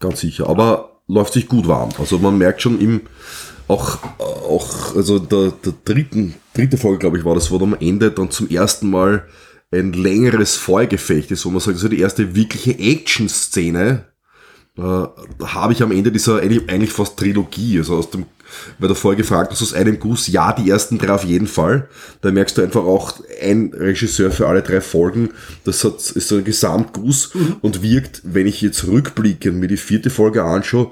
[0.00, 0.48] ganz sicher.
[0.48, 1.90] Aber läuft sich gut warm.
[1.98, 3.02] Also man merkt schon im,
[3.68, 8.10] auch, auch also der, der dritten, dritte Folge, glaube ich, war das, wo am Ende
[8.10, 9.26] dann zum ersten Mal
[9.70, 14.06] ein längeres Feuergefecht ist, wo man sagt, so die erste wirkliche Action-Szene
[14.78, 14.82] äh,
[15.44, 18.26] habe ich am Ende dieser eigentlich, eigentlich fast Trilogie, also aus dem,
[18.78, 21.88] weil du vorher gefragt hast, aus einem Guss, ja, die ersten drei auf jeden Fall.
[22.20, 25.30] Da merkst du einfach auch ein Regisseur für alle drei Folgen,
[25.64, 29.76] das hat, ist so ein Gesamtguss und wirkt, wenn ich jetzt rückblicke und mir die
[29.76, 30.90] vierte Folge anschaue,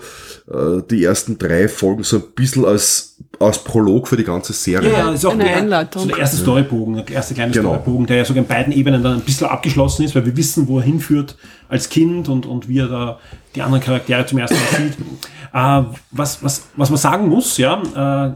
[0.51, 4.91] äh, die ersten drei Folgen so ein bisschen als, als Prolog für die ganze Serie.
[4.93, 6.03] Ja, das ist auch Eine der, Einleitung.
[6.03, 7.75] So der erste Storybogen, der erste kleine Genau.
[7.75, 10.69] Storybogen, der ja sogar in beiden Ebenen dann ein bisschen abgeschlossen ist, weil wir wissen,
[10.69, 11.37] wo er hinführt
[11.69, 13.19] als Kind und, und wie er da
[13.55, 14.97] die anderen Charaktere zum ersten Mal sieht.
[15.53, 17.83] Äh, was, was, was man sagen muss, ja,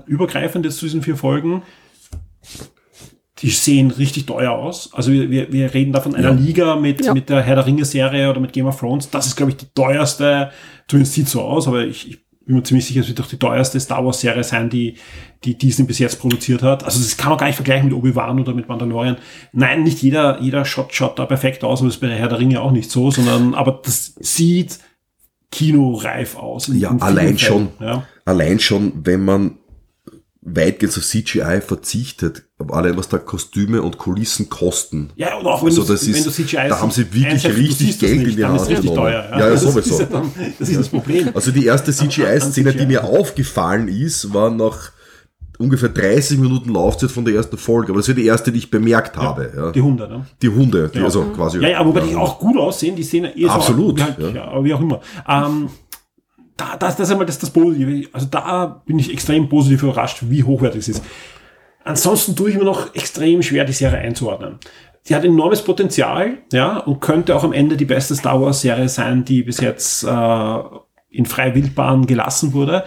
[0.07, 1.63] äh, übergreifend jetzt zu diesen vier Folgen,
[3.39, 4.91] die sehen richtig teuer aus.
[4.95, 6.35] Also wir, wir, wir reden da von einer Ja.
[6.35, 7.13] Liga mit, Ja.
[7.13, 9.11] mit der Herr der Ringe Serie oder mit Game of Thrones.
[9.11, 10.51] Das ist, glaube ich, die teuerste
[10.89, 13.39] Zumindest sieht so aus, aber ich, ich bin mir ziemlich sicher, es wird doch die
[13.39, 14.95] teuerste Star Wars Serie sein, die,
[15.45, 16.85] die Disney bis jetzt produziert hat.
[16.85, 19.17] Also das kann man gar nicht vergleichen mit Obi-Wan oder mit Mandalorian.
[19.53, 22.39] Nein, nicht jeder, jeder Shot schaut da perfekt aus, und das ist bei Herr der
[22.39, 24.79] Ringe auch nicht so, sondern, aber das sieht
[25.51, 26.69] kinoreif aus.
[26.69, 28.05] in- Ja, in allein Fällen, schon, Ja.
[28.25, 29.59] allein schon, wenn man
[30.49, 35.11] weitgehend auf CGI verzichtet, allein was da Kostüme und Kulissen kosten.
[35.17, 37.27] Ja, und auch wenn, Also du, das wenn ist- du CGI da haben sie wirklich
[37.27, 38.97] einsetzt, richtig Geld nicht, in die Hand ist richtig genommen.
[39.11, 39.29] teuer.
[39.33, 39.95] Ja, ja, das sowieso.
[39.95, 41.31] Ist ja dann, das ist das Problem.
[41.35, 44.93] Also die erste CGI-Szene, die mir aufgefallen ist, war nach
[45.59, 47.91] ungefähr 30 Minuten Laufzeit von der ersten Folge.
[47.91, 49.51] Aber das war die erste, die ich bemerkt habe.
[49.57, 49.73] Ja.
[49.73, 50.27] Die Hunde, ne?
[50.43, 51.59] Die Hunde, die also quasi.
[51.61, 54.15] Ja, ja, wobei die auch gut aussehen, die sehen eh so Absolut, ja.
[54.35, 54.45] ja.
[54.49, 55.01] aber wie auch immer.
[55.27, 55.71] Ähm,
[56.57, 58.09] da, das, das ist einmal das, das Positive.
[58.13, 61.05] Also da bin ich extrem positiv überrascht, wie hochwertig es ist.
[61.85, 64.59] Ansonsten tue ich mir noch extrem schwer, die Serie einzuordnen.
[65.09, 68.89] Die hat enormes Potenzial, ja, und könnte auch am Ende die beste Star Wars Serie
[68.89, 70.59] sein, die bis jetzt äh,
[71.11, 72.85] in freie Wildbahn gelassen wurde.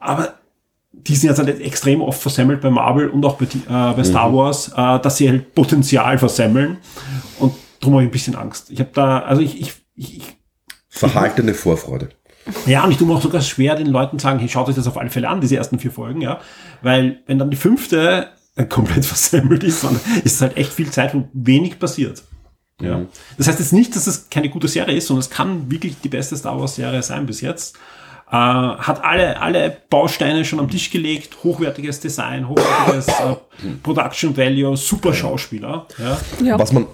[0.00, 0.34] Aber
[0.92, 4.34] die sind jetzt halt extrem oft versemmelt bei Marvel und auch bei, äh, bei Star
[4.34, 6.78] Wars, äh, dass sie halt Potenzial versemmeln.
[7.38, 8.70] Und darum habe ich ein bisschen Angst.
[8.70, 10.36] Ich habe da, also ich, ich, ich, ich
[10.88, 12.08] Verhaltene Vorfreude.
[12.66, 14.74] Ja, und ich tue mir auch sogar schwer, den Leuten zu sagen, hey, schaut euch
[14.74, 16.40] das auf alle Fälle an, diese ersten vier Folgen, ja.
[16.82, 20.90] Weil, wenn dann die fünfte äh, komplett versemmelt ist, dann ist es halt echt viel
[20.90, 22.22] Zeit, wo wenig passiert.
[22.80, 23.02] Ja.
[23.36, 26.08] Das heißt jetzt nicht, dass es keine gute Serie ist, sondern es kann wirklich die
[26.08, 27.76] beste Star Wars Serie sein bis jetzt.
[28.30, 33.36] Äh, hat alle, alle Bausteine schon am Tisch gelegt, hochwertiges Design, hochwertiges äh,
[33.82, 35.86] Production Value, super Schauspieler.
[35.98, 36.18] Ja.
[36.42, 36.58] Ja.
[36.58, 36.86] Was man,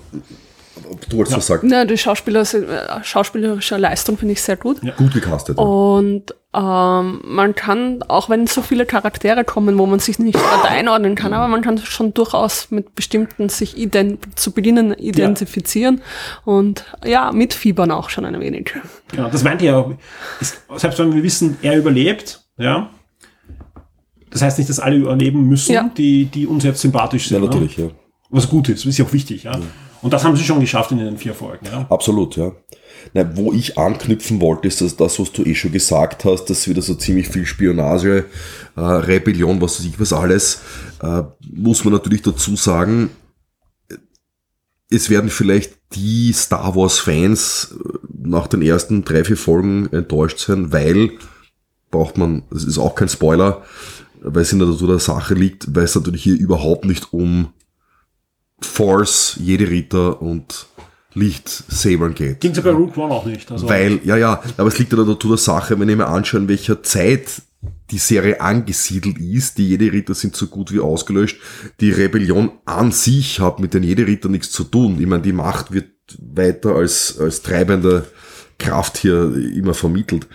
[1.08, 4.80] du wolltest was sagen, Na, die Schauspieler, sind- äh, schauspielerische Leistung finde ich sehr gut.
[4.96, 5.58] gut gecastet.
[5.58, 10.68] Und ähm, man kann, auch wenn so viele Charaktere kommen, wo man sich nicht gerade
[10.68, 16.00] einordnen kann, aber man kann schon durchaus mit bestimmten sich ident zu Beginn identifizieren
[16.44, 18.72] und ja, mitfiebern auch schon ein wenig.
[19.08, 19.92] Genau, das meinte auch.
[20.40, 22.88] Ist, selbst wenn wir wissen, er überlebt, ja.
[24.30, 25.90] Das heißt nicht, dass alle überleben müssen, Ja.
[25.96, 27.44] die, die uns jetzt sympathisch Ja, sind.
[27.46, 27.84] natürlich, ne?
[27.86, 27.90] ja.
[28.30, 29.58] Was gut ist, ist ja auch wichtig, ja.
[30.02, 31.86] Und das haben sie schon geschafft in den vier Folgen, ja.
[31.88, 32.52] Absolut, ja.
[33.14, 36.68] Na, wo ich anknüpfen wollte, ist dass das, was du eh schon gesagt hast, dass
[36.68, 38.24] wieder so ziemlich viel Spionage,
[38.76, 40.60] äh, Rebellion, was weiß ich was alles,
[41.02, 43.10] äh, muss man natürlich dazu sagen,
[44.90, 50.38] es werden vielleicht die Star Wars Fans äh, nach den ersten drei, vier Folgen enttäuscht
[50.38, 51.12] sein, weil
[51.90, 53.62] braucht man, das ist auch kein Spoiler,
[54.20, 57.52] weil es in der Natur der Sache liegt, weil es natürlich hier überhaupt nicht um
[58.60, 60.66] Force, jede Ritter und
[61.14, 62.40] Lichtsabern geht.
[62.40, 63.50] Ging es ja bei Root One auch nicht.
[63.50, 66.40] Also, Weil, ja, ja, aber es liegt der Natur der Sache, wenn ich mir anschaue,
[66.40, 67.42] in welcher Zeit
[67.90, 71.38] die Serie angesiedelt ist, die Jedi-Ritter sind so gut wie ausgelöscht.
[71.80, 75.00] Die Rebellion an sich hat mit den Jedi-Rittern nichts zu tun.
[75.00, 75.86] Ich meine, die Macht wird
[76.18, 78.06] weiter als, als treibende
[78.58, 80.26] Kraft hier immer vermittelt.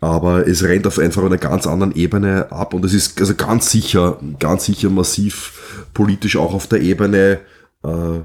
[0.00, 3.70] Aber es rennt auf einfach einer ganz anderen Ebene ab und es ist also ganz
[3.70, 7.40] sicher, ganz sicher massiv politisch auch auf der Ebene
[7.84, 8.20] äh,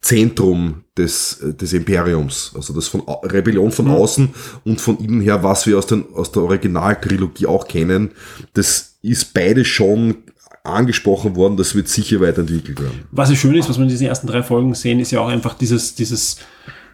[0.00, 2.52] Zentrum des, äh, des Imperiums.
[2.54, 4.30] Also das von Rebellion von außen
[4.64, 8.12] und von innen her, was wir aus, den, aus der Originaltrilogie auch kennen,
[8.54, 10.16] das ist beide schon
[10.64, 13.04] angesprochen worden, das wird sicher weiterentwickelt werden.
[13.10, 15.28] was ja schön ist, was wir in diesen ersten drei Folgen sehen, ist ja auch
[15.28, 16.38] einfach dieses, dieses,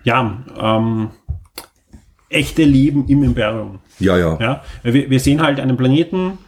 [0.05, 1.11] ja, ähm,
[2.29, 3.81] echte Leben im Imperium.
[3.99, 4.39] Ja, ja.
[4.41, 6.39] Ja, wir, wir sehen halt einen Planeten,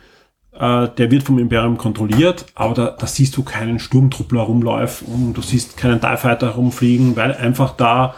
[0.58, 5.34] äh, der wird vom Imperium kontrolliert, aber da, da siehst du keinen Sturmtruppler rumlaufen und
[5.34, 8.14] du siehst keinen TIE Fighter rumfliegen, weil einfach da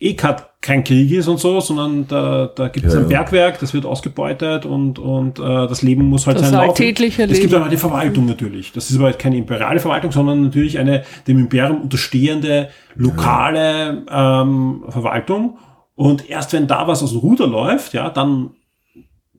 [0.00, 3.20] eh grad kein Krieg ist und so, sondern da, da gibt es Ja, ein ja.
[3.20, 7.22] Bergwerk, das wird ausgebeutet und, und äh, das Leben muss halt Das seinen Lauf- alltägliche
[7.24, 8.72] Es gibt aber eine Verwaltung natürlich.
[8.72, 15.58] Das ist aber keine imperiale Verwaltung, sondern natürlich eine dem Imperium unterstehende lokale ähm, Verwaltung.
[15.94, 18.50] Und erst wenn da was aus dem Ruder läuft, ja, dann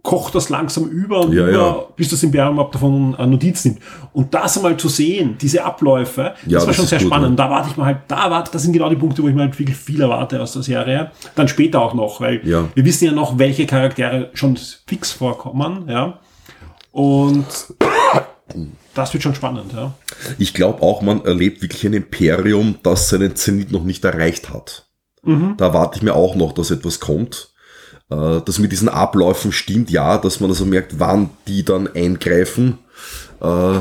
[0.02, 1.76] kocht das langsam über und Ja, über, ja.
[1.96, 3.80] bis das Imperium ab davon Notiz nimmt.
[4.14, 7.38] Und das einmal zu sehen, diese Abläufe, Ja, das war das schon sehr gut, spannend.
[7.38, 7.46] ja.
[7.46, 9.42] Da warte ich mal halt, da warte, das sind genau die Punkte, wo ich mir
[9.42, 11.12] halt wirklich viel erwarte aus der Serie.
[11.36, 12.66] Dann später auch noch, weil Ja.
[12.74, 14.58] wir wissen ja noch, welche Charaktere schon
[14.88, 16.20] fix vorkommen, ja.
[16.92, 17.46] Und
[18.96, 19.94] das wird schon spannend, ja.
[20.38, 24.86] Ich glaube auch, man erlebt wirklich ein Imperium, das seinen Zenit noch nicht erreicht hat.
[25.58, 27.50] Da erwarte ich mir auch noch, dass etwas kommt.
[28.10, 32.80] Äh, Das mit diesen Abläufen stimmt, ja, dass man also merkt, wann die dann eingreifen.
[33.42, 33.80] Äh,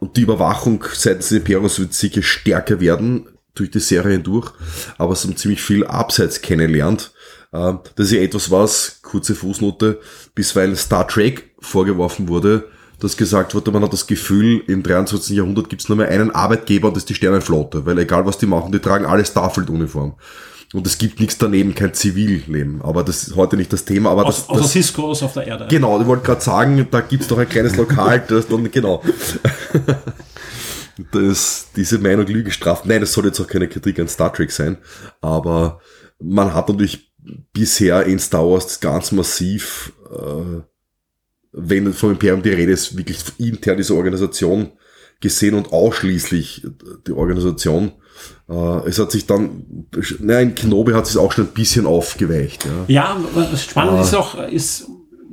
[0.00, 4.50] Und die Überwachung seitens des Imperiums wird sicher stärker werden durch die Serie hindurch,
[4.98, 7.12] aber es haben ziemlich viel abseits kennenlernt.
[7.52, 10.00] Äh, Das ist ja etwas, was, kurze Fußnote,
[10.34, 12.64] bisweilen Star Trek vorgeworfen wurde,
[13.00, 15.36] dass gesagt wurde, man hat das Gefühl, im 23.
[15.36, 18.38] Jahrhundert gibt es nur mehr einen Arbeitgeber und das ist die Sternenflotte, weil egal was
[18.38, 20.14] die machen, die tragen alle Starfield-Uniform.
[20.72, 22.82] Und es gibt nichts daneben, kein Zivilleben.
[22.82, 24.10] Aber das ist heute nicht das Thema.
[24.10, 25.66] Aber Aus, das, außer das, Ciscos auf der Erde.
[25.68, 29.02] Genau, ich wollte gerade sagen, da gibt's doch ein kleines Lokal, das dann, genau.
[31.10, 32.86] Das, diese Meinung Lüge straft.
[32.86, 34.78] Nein, das soll jetzt auch keine Kritik an Star Trek sein,
[35.20, 35.80] aber
[36.20, 37.12] man hat natürlich
[37.52, 40.60] bisher in Star Wars ganz massiv, äh,
[41.52, 44.72] wenn vom Imperium die Rede ist, wirklich intern diese Organisation
[45.20, 46.66] gesehen und ausschließlich
[47.06, 47.92] die Organisation.
[48.48, 49.86] Äh, es hat sich dann,
[50.20, 52.64] naja, in Kenobi hat es auch schon ein bisschen aufgeweicht.
[52.64, 54.02] Ja, Ja, was spannend Ah.
[54.02, 54.88] ist auch, ist,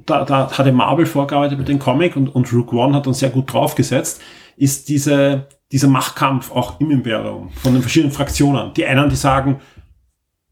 [0.05, 3.29] da, da hatte Marvel vorgearbeitet mit dem Comic und, und Rook One hat dann sehr
[3.29, 4.21] gut draufgesetzt,
[4.57, 8.73] ist diese, dieser Machtkampf auch im Imperium von den verschiedenen Fraktionen.
[8.75, 9.61] Die einen, die sagen,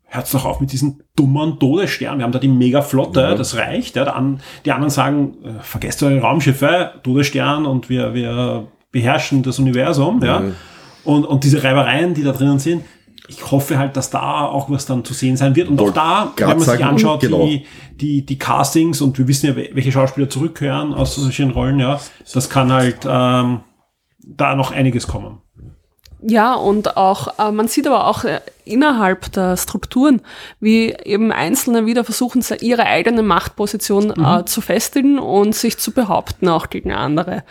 [0.05, 3.35] hört's doch auf mit diesen dummen Todessternen, wir haben da die Megaflotte, Ja.
[3.35, 3.95] das reicht.
[3.95, 9.59] Ja, an, die anderen sagen, äh, vergesst eure Raumschiffe, Todesstern und wir, wir beherrschen das
[9.59, 10.19] Universum.
[10.23, 10.41] Ja.
[10.41, 10.51] Ja.
[11.03, 12.83] Und, und diese Reibereien, die da drinnen sind,
[13.27, 15.69] ich hoffe halt, dass da auch was dann zu sehen sein wird.
[15.69, 17.45] Und auch da, wenn man sich anschaut, genau.
[17.45, 21.99] die, die, die Castings und wir wissen ja, welche Schauspieler zurückkehren aus solchen Rollen, ja,
[22.33, 23.59] das kann halt ähm,
[24.25, 25.41] da noch einiges kommen.
[26.21, 30.21] Ja, und auch, äh, man sieht aber auch äh, innerhalb der Strukturen,
[30.59, 36.49] wie eben Einzelne wieder versuchen, ihre eigene Machtposition äh, zu festigen und sich zu behaupten,
[36.49, 37.43] auch gegen andere.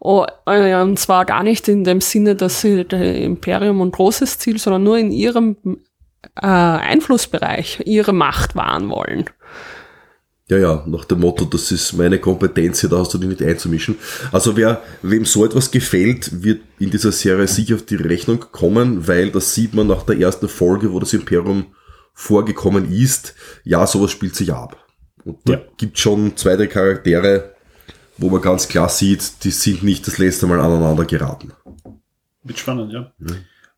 [0.00, 4.38] Oh, äh, und zwar gar nicht in dem Sinne, dass sie der Imperium ein großes
[4.38, 5.56] Ziel, sondern nur in ihrem
[6.40, 9.24] äh, Einflussbereich ihre Macht wahren wollen.
[10.50, 13.40] Ja, ja, nach dem Motto, das ist meine Kompetenz, hier, da hast du dich nicht
[13.42, 13.94] einzumischen.
[14.32, 19.06] Also wer, wem so etwas gefällt, wird in dieser Serie sicher auf die Rechnung kommen,
[19.06, 21.66] weil das sieht man nach der ersten Folge, wo das Imperium
[22.14, 23.34] vorgekommen ist.
[23.62, 24.76] Ja, sowas spielt sich ab.
[25.24, 25.60] Und da Ja.
[25.76, 27.54] gibt schon zwei, drei Charaktere,
[28.18, 31.52] wo man ganz klar sieht, die sind nicht das letzte Mal aneinander geraten.
[32.42, 33.12] Wird spannend, ja.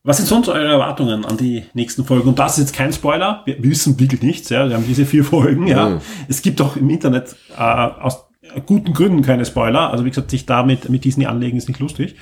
[0.04, 2.28] Was sind sonst eure Erwartungen an die nächsten Folgen?
[2.28, 3.42] Und das ist jetzt kein Spoiler.
[3.44, 4.48] Wir, wissen wirklich nichts.
[4.48, 4.68] Ja.
[4.68, 5.66] Wir haben diese vier Folgen.
[5.66, 5.90] Ja.
[5.90, 6.00] Mhm.
[6.28, 8.24] Es gibt auch im Internet äh, aus
[8.66, 9.90] guten Gründen keine Spoiler.
[9.90, 12.16] Also wie gesagt, sich damit mit Disney anlegen ist nicht lustig.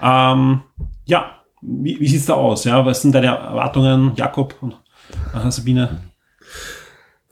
[0.00, 0.62] Ähm,
[1.04, 2.64] ja, wie, wie sieht's da aus?
[2.64, 4.76] Ja, was sind deine Erwartungen, Jakob und
[5.34, 5.98] äh, Sabine?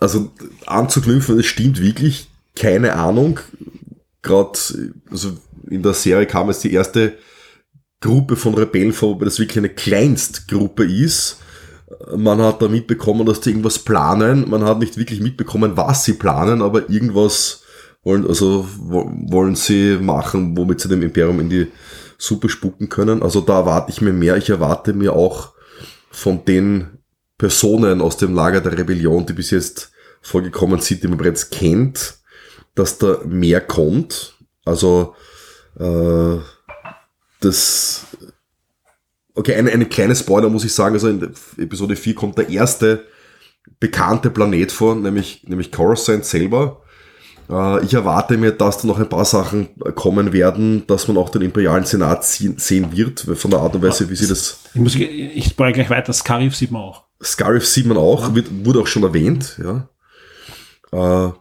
[0.02, 0.30] also
[0.66, 3.38] anzuknüpfen, es stimmt wirklich, keine Ahnung.
[4.20, 4.58] Gerade,
[5.10, 5.36] also
[5.70, 7.14] in der Serie kam jetzt die erste
[8.02, 11.38] Gruppe von Rebellen vor, wobei das wirklich eine Kleinstgruppe ist.
[12.14, 14.50] Man hat da mitbekommen, dass die irgendwas planen.
[14.50, 17.62] Man hat nicht wirklich mitbekommen, was sie planen, aber irgendwas
[18.02, 21.68] wollen, also wo- wollen sie machen, womit sie dem Imperium in die
[22.18, 23.22] Suppe spucken können.
[23.22, 24.36] Also da erwarte ich mir mehr.
[24.36, 25.52] Ich erwarte mir auch
[26.10, 26.98] von den
[27.38, 32.18] Personen aus dem Lager der Rebellion, die bis jetzt vorgekommen sind, die man bereits kennt,
[32.74, 34.34] dass da mehr kommt.
[34.64, 35.14] Also
[35.78, 36.36] äh,
[37.44, 38.06] das
[39.34, 41.22] Okay, eine, eine kleine Spoiler muss ich sagen, also in
[41.56, 43.06] Episode 4 kommt der erste
[43.80, 46.82] bekannte Planet vor, nämlich, nämlich Coruscant selber.
[47.48, 51.30] Äh, ich erwarte mir, dass da noch ein paar Sachen kommen werden, dass man auch
[51.30, 54.94] den imperialen Senat sehen, wird, von der Art und Weise, wie sie das Ich, muss,
[54.96, 56.12] ich spoilere gleich weiter.
[56.12, 57.04] Scarif sieht man auch.
[57.22, 59.88] Scarif sieht man auch, wird, wurde auch schon erwähnt, ja.
[60.92, 61.32] Äh,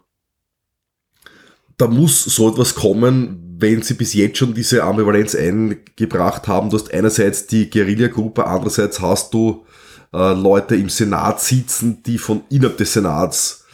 [1.77, 6.69] da muss so etwas kommen, wenn sie bis jetzt schon diese Ambivalenz eingebracht haben.
[6.69, 9.65] Du hast einerseits die Guerilla-Gruppe, andererseits hast du
[10.13, 13.65] äh, Leute im Senat sitzen, die von innerhalb des Senats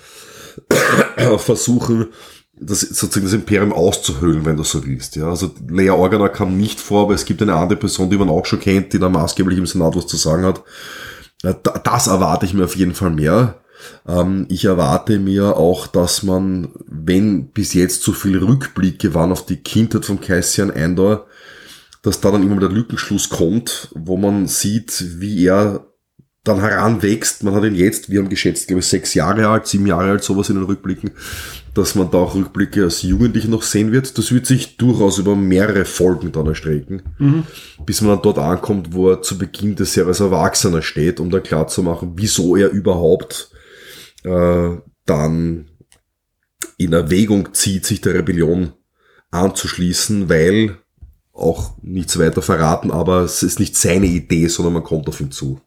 [1.38, 2.08] versuchen,
[2.60, 5.16] das, sozusagen das Imperium auszuhöhlen, wenn du so willst.
[5.16, 8.30] Ja, also Leia Organa kam nicht vor, aber es gibt eine andere Person, die man
[8.30, 10.64] auch schon kennt, die da maßgeblich im Senat was zu sagen hat.
[11.44, 13.62] Da- Das erwarte ich mir auf jeden Fall mehr.
[14.08, 19.46] Ähm, Ich erwarte mir auch, dass man, wenn bis jetzt so viele Rückblicke waren auf
[19.46, 21.28] die Kindheit von Cassian Andor,
[22.02, 25.88] dass da dann immer der Lückenschluss kommt, wo man sieht, wie er
[26.44, 27.44] dann heranwächst.
[27.44, 30.24] Man hat ihn jetzt, wir haben geschätzt, glaube ich, sechs Jahre alt, sieben Jahre alt,
[30.24, 31.12] sowas in den Rückblicken,
[31.74, 34.18] dass man da auch Rückblicke als Jugendlichen noch sehen wird.
[34.18, 37.02] Das wird sich durchaus über mehrere Folgen dann erstrecken,
[37.86, 41.42] bis man dann dort ankommt, wo er zu Beginn des Jahres Erwachsener steht, um da
[41.42, 43.52] klar zu machen, wieso er überhaupt
[44.24, 45.70] äh, dann
[46.78, 48.74] in Erwägung zieht, sich der Rebellion
[49.32, 50.78] anzuschließen, weil
[51.34, 55.32] auch nichts weiter verraten, aber es ist nicht seine Idee, sondern man kommt auf ihn
[55.32, 55.62] zu.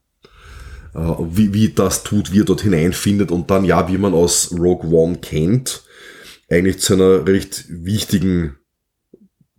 [0.94, 0.98] Äh,
[1.30, 4.90] wie, wie das tut, wie er dort hineinfindet und dann ja, wie man aus Rogue
[4.90, 5.84] One kennt,
[6.50, 8.56] eigentlich zu einer recht wichtigen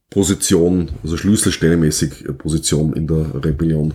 [0.10, 3.94] Position, also schlüsselstellemäßig Position in der Rebellion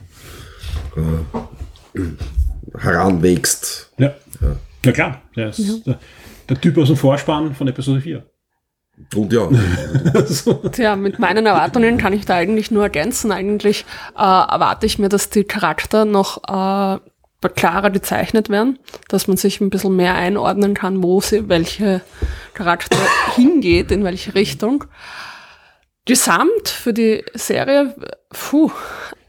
[0.96, 2.00] äh,
[2.78, 3.92] heranwächst.
[3.98, 4.14] Ja.
[4.40, 4.56] Ja,
[4.92, 5.22] klar.
[5.34, 5.98] Der ist der,
[6.48, 8.24] der Typ aus dem Vorspann von Episode 4.
[9.14, 9.48] Und ja,
[10.72, 13.30] Tja, mit meinen Erwartungen kann ich da eigentlich nur ergänzen.
[13.30, 13.84] Eigentlich
[14.16, 16.98] äh, erwarte ich mir, dass die Charakter noch äh,
[17.48, 18.78] klarer gezeichnet werden,
[19.08, 22.00] dass man sich ein bisschen mehr einordnen kann, wo sie, welche
[22.54, 22.96] Charakter
[23.34, 24.84] hingeht, in welche Richtung.
[26.06, 27.94] Gesamt für die Serie,
[28.30, 28.70] puh.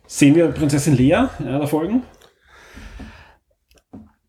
[0.06, 2.02] Sehen wir Prinzessin Lea in einer Folge?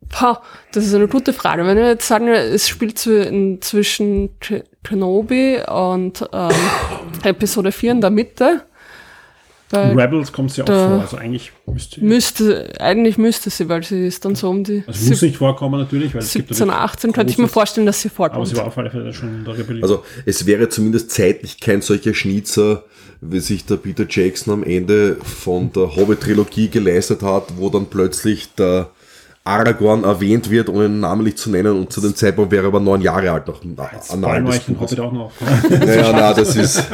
[0.08, 0.42] Boah,
[0.72, 1.66] das ist eine gute Frage.
[1.66, 4.30] Wenn wir jetzt sagen, es spielt zwischen
[4.82, 6.50] Kenobi und ähm,
[7.24, 8.62] Episode 4 in der Mitte,
[9.72, 14.24] Rebels kommt sie auch vor, also eigentlich müsste, müsste Eigentlich müsste sie, weil sie ist
[14.24, 14.82] dann so um die.
[14.86, 18.36] Also muss nicht vorkommen natürlich, weil 17, 18 könnte ich mir vorstellen, dass sie vorkommt.
[18.36, 19.82] Aber sie war auf alle Fälle schon in der Rebellion.
[19.82, 22.84] Also es wäre zumindest zeitlich kein solcher Schnitzer,
[23.20, 28.54] wie sich der Peter Jackson am Ende von der Hobbit-Trilogie geleistet hat, wo dann plötzlich
[28.54, 28.90] der
[29.48, 32.80] Aragorn erwähnt wird, ohne ihn namentlich zu nennen und zu dem Zeitpunkt wäre er aber
[32.80, 33.62] neun Jahre alt noch.
[33.64, 34.24] Jetzt an
[34.80, 35.32] Hobbit auch noch.
[35.70, 36.84] naja, na, das ist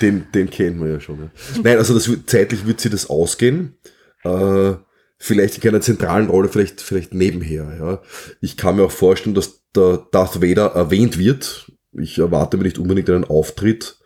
[0.00, 1.18] den, den kennen wir ja schon.
[1.18, 1.30] Ja.
[1.62, 3.76] Nein, also das, zeitlich wird sie das ausgehen.
[4.24, 4.74] Äh,
[5.18, 7.76] vielleicht in keiner zentralen Rolle, vielleicht, vielleicht nebenher.
[7.78, 8.02] Ja.
[8.40, 11.72] Ich kann mir auch vorstellen, dass der Darth Vader erwähnt wird.
[11.92, 13.97] Ich erwarte mir nicht unbedingt einen Auftritt,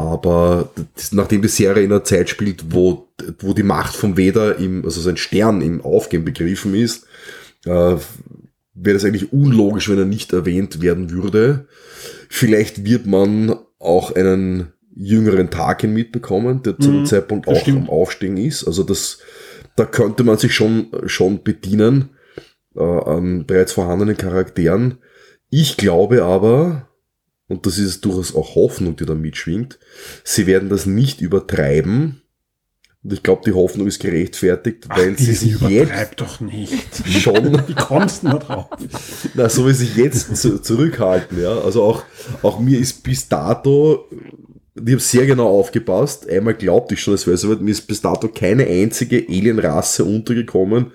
[0.00, 4.56] aber das, nachdem die Serie in einer Zeit spielt, wo, wo die Macht vom Vader
[4.56, 7.06] im, also sein Stern im Aufgehen begriffen ist,
[7.64, 7.96] äh,
[8.74, 11.66] wäre das eigentlich unlogisch, wenn er nicht erwähnt werden würde.
[12.28, 17.78] Vielleicht wird man auch einen jüngeren Tarkin mitbekommen, der zu dem mhm, Zeitpunkt auch stimmt.
[17.78, 18.64] am Aufstehen ist.
[18.64, 19.18] Also das,
[19.76, 22.10] da könnte man sich schon, schon bedienen
[22.76, 24.98] äh, an bereits vorhandenen Charakteren.
[25.48, 26.89] Ich glaube aber,
[27.50, 29.80] und das ist durchaus auch Hoffnung, die da mitschwingt,
[30.22, 32.22] sie werden das nicht übertreiben.
[33.02, 36.72] Und ich glaube, die Hoffnung ist gerechtfertigt, Ach, weil sie sich jetzt doch nicht.
[37.06, 38.68] schon wie kommst du nur drauf?
[39.34, 41.58] Na, so wie sie sich jetzt zu, zurückhalten, ja.
[41.58, 42.04] Also auch,
[42.42, 44.06] auch mir ist bis dato
[44.86, 46.28] ich habe sehr genau aufgepasst.
[46.28, 50.04] Einmal glaubte ich schon, es wäre so weit, mir ist bis dato keine einzige Alienrasse
[50.04, 50.92] untergekommen,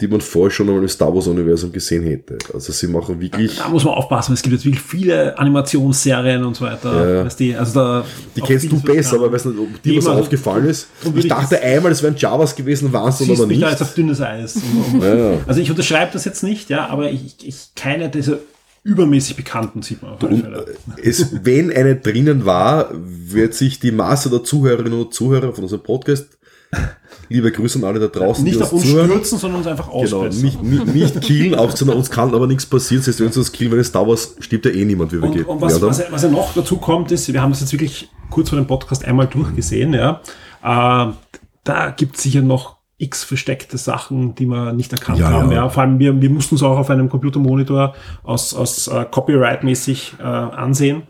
[0.00, 2.38] die man vorher schon einmal im Star Wars-Universum gesehen hätte.
[2.54, 3.56] Also sie machen wirklich.
[3.58, 7.16] Da muss man aufpassen, es gibt jetzt wirklich viele Animationsserien und so weiter.
[7.16, 7.24] Ja.
[7.24, 10.06] Weißt die, also da die kennst du besser, aber ich weiß nicht, ob dir was
[10.06, 10.88] aufgefallen ist.
[11.14, 13.62] Ich dachte einmal, es wären Javas gewesen, waren es aber nicht.
[13.62, 14.58] Da jetzt auf dünnes Eis.
[15.00, 15.38] ja.
[15.46, 18.38] Also ich unterschreibe das jetzt nicht, ja, aber ich, ich keine dieser
[18.82, 20.66] übermäßig bekannten sieht man auf alle Fälle.
[21.02, 25.82] Es, wenn eine drinnen war, wird sich die Masse der Zuhörerinnen und Zuhörer von unserem
[25.82, 26.38] Podcast
[27.30, 28.42] Liebe Grüße an alle da draußen.
[28.42, 29.08] Nicht auf uns zuhören.
[29.08, 30.30] stürzen, sondern uns einfach ausbessern.
[30.30, 33.04] Genau, nicht, nicht, nicht killen, auf, sondern uns kann aber nichts passieren.
[33.04, 35.30] Selbst wenn uns das killen, wenn es da was, stirbt ja eh niemand, wie wir
[35.30, 35.44] gehen.
[35.44, 38.48] Und was, was, was ja noch dazu kommt, ist, wir haben das jetzt wirklich kurz
[38.48, 40.20] vor dem Podcast einmal durchgesehen, ja.
[40.62, 41.12] Äh,
[41.62, 45.50] da gibt es sicher noch x versteckte Sachen, die wir nicht erkannt ja, haben.
[45.50, 45.58] Ja.
[45.58, 45.68] ja.
[45.68, 50.24] vor allem wir, wir mussten es auch auf einem Computermonitor aus, aus uh, Copyright-mäßig uh,
[50.24, 51.02] ansehen.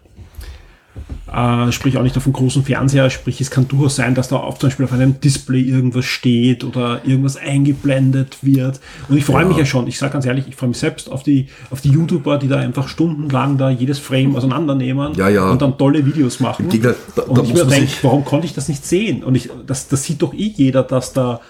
[1.33, 4.37] Uh, sprich auch nicht auf einem großen Fernseher, sprich es kann durchaus sein, dass da
[4.37, 8.81] auf, zum Beispiel auf einem Display irgendwas steht oder irgendwas eingeblendet wird.
[9.09, 9.49] Und ich freue ja.
[9.49, 11.91] mich ja schon, ich sage ganz ehrlich, ich freue mich selbst auf die, auf die
[11.91, 15.49] YouTuber, die da einfach stundenlang da jedes Frame auseinandernehmen ja, ja.
[15.49, 16.69] und dann tolle Videos machen.
[16.69, 19.23] Gegner, da, und da ich mir denke, warum konnte ich das nicht sehen?
[19.23, 21.41] Und ich, das, das sieht doch eh jeder, dass da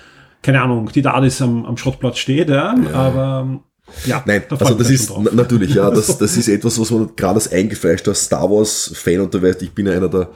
[0.43, 2.93] keine Ahnung, die Dardis am, am Schrottplatz steht, ja, ja.
[2.93, 3.61] aber
[4.07, 7.34] ja, Nein, da also das ist natürlich, ja, das, das ist etwas, was man gerade
[7.34, 10.30] als eingefleischter Star Wars-Fan und du weißt, ich bin ja einer der,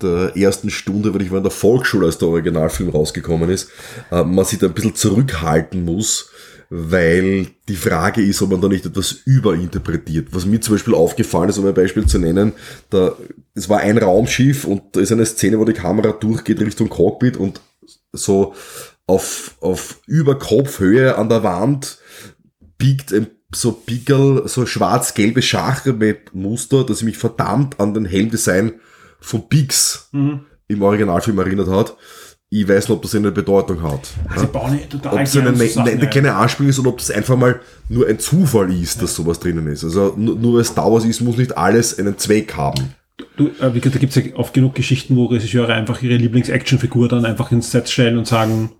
[0.00, 3.70] der ersten Stunde, wenn ich war in der Volksschule, als der Originalfilm rausgekommen ist,
[4.10, 6.30] äh, man sich da ein bisschen zurückhalten muss,
[6.70, 10.28] weil die Frage ist, ob man da nicht etwas überinterpretiert.
[10.32, 12.52] Was mir zum Beispiel aufgefallen ist, um ein Beispiel zu nennen,
[12.90, 13.14] da,
[13.54, 17.36] es war ein Raumschiff und da ist eine Szene, wo die Kamera durchgeht Richtung Cockpit
[17.36, 17.60] und
[18.12, 18.54] so
[19.06, 21.98] auf, auf über Kopfhöhe an der Wand
[22.78, 28.74] biegt ein so Pickel, so schwarz-gelbe Schachbrett-Muster, das mich verdammt an den Helmdesign
[29.20, 30.40] von Bix mhm.
[30.68, 31.96] im Originalfilm erinnert hat.
[32.50, 34.10] Ich weiß nicht, ob das eine Bedeutung hat.
[34.28, 35.10] Also ja?
[35.10, 38.18] ob es eine, eine, ne, keine Anspielung ist oder ob das einfach mal nur ein
[38.18, 39.82] Zufall ist, dass sowas drinnen ist.
[39.82, 42.94] Also nur, nur weil es Star Wars ist, muss nicht alles einen Zweck haben.
[43.36, 47.24] Du, äh, da gibt es ja oft genug Geschichten, wo Regisseure einfach ihre Lieblings-Actionfigur dann
[47.24, 48.70] einfach ins Set stellen und sagen,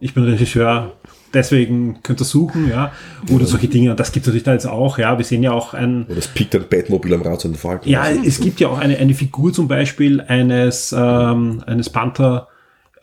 [0.00, 0.96] ich bin Regisseur,
[1.34, 2.92] deswegen könnt ihr suchen, ja.
[3.30, 3.90] Oder solche Dinge.
[3.90, 5.18] Und das gibt es natürlich da jetzt auch, ja.
[5.18, 6.04] Wir sehen ja auch ein.
[6.06, 7.80] Oder das pickt ein Batmobil am Rad zu Fall.
[7.84, 12.48] Ja, es gibt ja auch eine, eine Figur zum Beispiel eines, ähm, eines Panther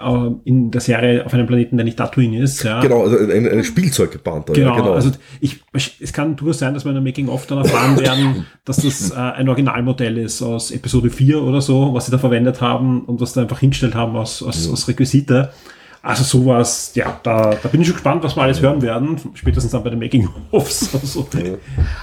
[0.02, 2.64] äh, in der Serie auf einem Planeten, der nicht Tatooine ist.
[2.64, 2.82] Ja.
[2.82, 4.54] Genau, also ein, ein Spielzeugpanther.
[4.54, 4.94] Genau, ja, genau.
[4.94, 8.78] Also ich, es kann durchaus sein, dass wir in der Making-of dann erfahren werden, dass
[8.78, 13.06] das äh, ein Originalmodell ist aus Episode 4 oder so, was sie da verwendet haben
[13.06, 15.52] und was da einfach hingestellt haben aus, aus, aus Requisite.
[16.04, 19.72] Also sowas, ja, da, da bin ich schon gespannt, was wir alles hören werden, spätestens
[19.72, 20.96] dann bei den Making-ofs.
[20.96, 21.28] Also,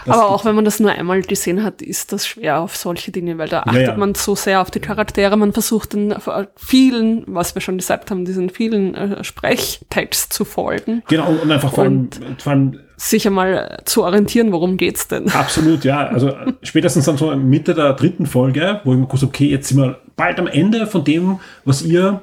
[0.07, 3.39] Aber auch wenn man das nur einmal gesehen hat, ist das schwer auf solche Dinge,
[3.39, 3.97] weil da achtet ja.
[3.97, 6.15] man so sehr auf die Charaktere, man versucht den
[6.57, 11.03] vielen, was wir schon gesagt haben, diesen vielen äh, Sprechtext zu folgen.
[11.09, 15.29] Genau, und einfach vor allem, vor allem sich einmal zu orientieren, worum geht's denn?
[15.31, 16.07] Absolut, ja.
[16.09, 19.79] Also spätestens dann so Mitte der dritten Folge, wo ich mir gewusst okay, jetzt sind
[19.79, 22.21] wir bald am Ende von dem, was ihr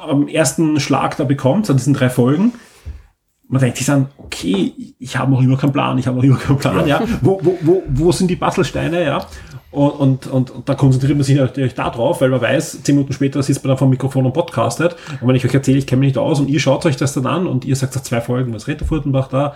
[0.00, 2.52] am ersten Schlag da bekommt, an diesen drei Folgen.
[3.50, 6.36] Man denkt sich dann, okay, ich habe noch immer keinen Plan, ich habe noch immer
[6.36, 7.00] keinen Plan, ja.
[7.00, 7.06] ja.
[7.22, 9.26] Wo, wo, wo, wo sind die Puzzlesteine, ja?
[9.70, 12.94] Und, und, und, und da konzentriert man sich natürlich da drauf, weil man weiß, zehn
[12.94, 14.96] Minuten später sitzt man dann vom Mikrofon und podcastet.
[15.20, 17.14] Und wenn ich euch erzähle, ich kenne mich nicht aus und ihr schaut euch das
[17.14, 19.54] dann an und ihr sagt nach zwei Folgen, was redet der Furtenbach da?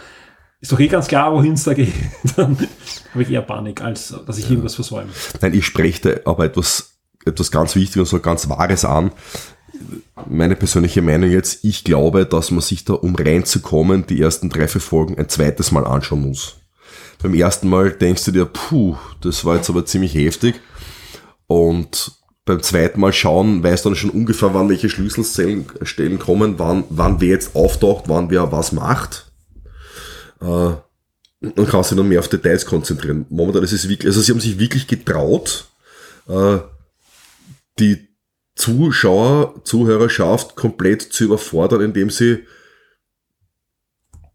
[0.60, 1.92] Ist doch eh ganz klar, wohin es da geht.
[2.36, 2.58] dann
[3.12, 5.10] habe ich eher Panik, als dass ich irgendwas versäume.
[5.40, 9.12] Nein, ich spreche da aber etwas, etwas ganz Wichtiges und so ganz Wahres an
[10.28, 14.68] meine persönliche Meinung jetzt, ich glaube, dass man sich da, um reinzukommen, die ersten drei,
[14.68, 16.56] vier Folgen ein zweites Mal anschauen muss.
[17.22, 20.60] Beim ersten Mal denkst du dir, puh, das war jetzt aber ziemlich heftig.
[21.46, 22.12] Und
[22.44, 27.20] beim zweiten Mal schauen, weißt du dann schon ungefähr, wann welche Schlüsselstellen kommen, wann, wann
[27.20, 29.30] wer jetzt auftaucht, wann wer was macht.
[30.40, 30.72] Äh,
[31.40, 33.26] und kannst dich dann mehr auf Details konzentrieren.
[33.28, 35.66] Momentan ist es wirklich, also sie haben sich wirklich getraut,
[36.28, 36.58] äh,
[37.78, 38.08] die
[38.54, 42.44] Zuschauer, Zuhörerschaft komplett zu überfordern, indem sie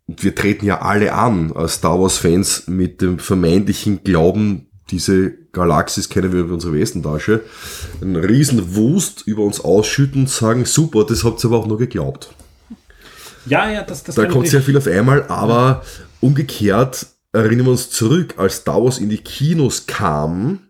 [0.08, 6.08] wir treten ja alle an als Star Wars Fans mit dem vermeintlichen Glauben, diese Galaxis
[6.08, 7.44] kennen wir über unsere Westentasche,
[8.02, 11.78] einen riesen Wust über uns ausschütten und sagen, super, das habt ihr aber auch nur
[11.78, 12.34] geglaubt.
[13.48, 15.84] Ja, ja, das, das Da kommt sehr viel auf einmal, aber
[16.22, 20.70] umgekehrt erinnern wir uns zurück, als Star Wars in die Kinos kam,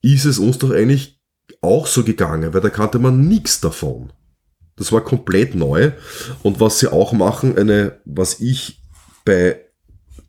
[0.00, 1.19] ist es uns doch eigentlich
[1.60, 4.12] auch so gegangen, weil da kannte man nichts davon.
[4.76, 5.92] Das war komplett neu.
[6.42, 8.80] Und was sie auch machen, eine, was ich
[9.24, 9.60] bei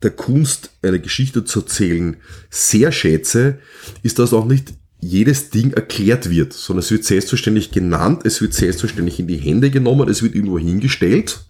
[0.02, 2.18] der Kunst, eine Geschichte zu erzählen,
[2.50, 3.60] sehr schätze,
[4.04, 8.54] ist, dass auch nicht jedes Ding erklärt wird, sondern es wird selbstverständlich genannt, es wird
[8.54, 11.46] selbstverständlich in die Hände genommen, es wird irgendwo hingestellt.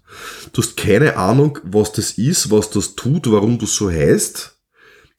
[0.53, 4.57] Du hast keine Ahnung, was das ist, was das tut, warum du so heißt,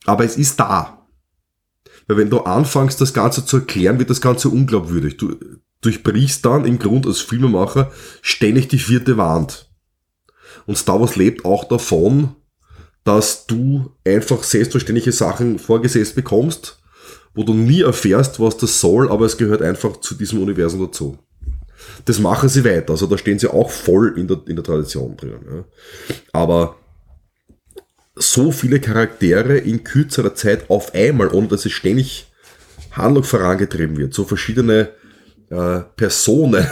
[0.05, 1.02] aber es ist da.
[2.07, 5.17] Weil wenn du anfängst, das Ganze zu erklären, wird das Ganze unglaubwürdig.
[5.17, 5.35] Du
[5.81, 7.91] durchbrichst dann im Grund als Filmemacher
[8.21, 9.69] ständig die vierte Wand.
[10.65, 12.35] Und Star Wars lebt auch davon,
[13.03, 16.81] dass du einfach selbstverständliche Sachen vorgesetzt bekommst,
[17.33, 21.17] wo du nie erfährst, was das soll, aber es gehört einfach zu diesem Universum dazu.
[22.05, 25.17] Das machen sie weiter, also da stehen sie auch voll in der, in der Tradition
[25.17, 25.33] drin.
[25.45, 25.65] Ja.
[26.31, 26.77] Aber
[28.15, 32.27] so viele Charaktere in kürzerer Zeit auf einmal, ohne dass es ständig
[32.91, 34.13] Handlung vorangetrieben wird.
[34.13, 34.89] So verschiedene
[35.49, 36.67] äh, Personen,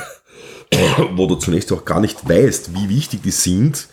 [1.14, 3.88] wo du zunächst auch gar nicht weißt, wie wichtig die sind,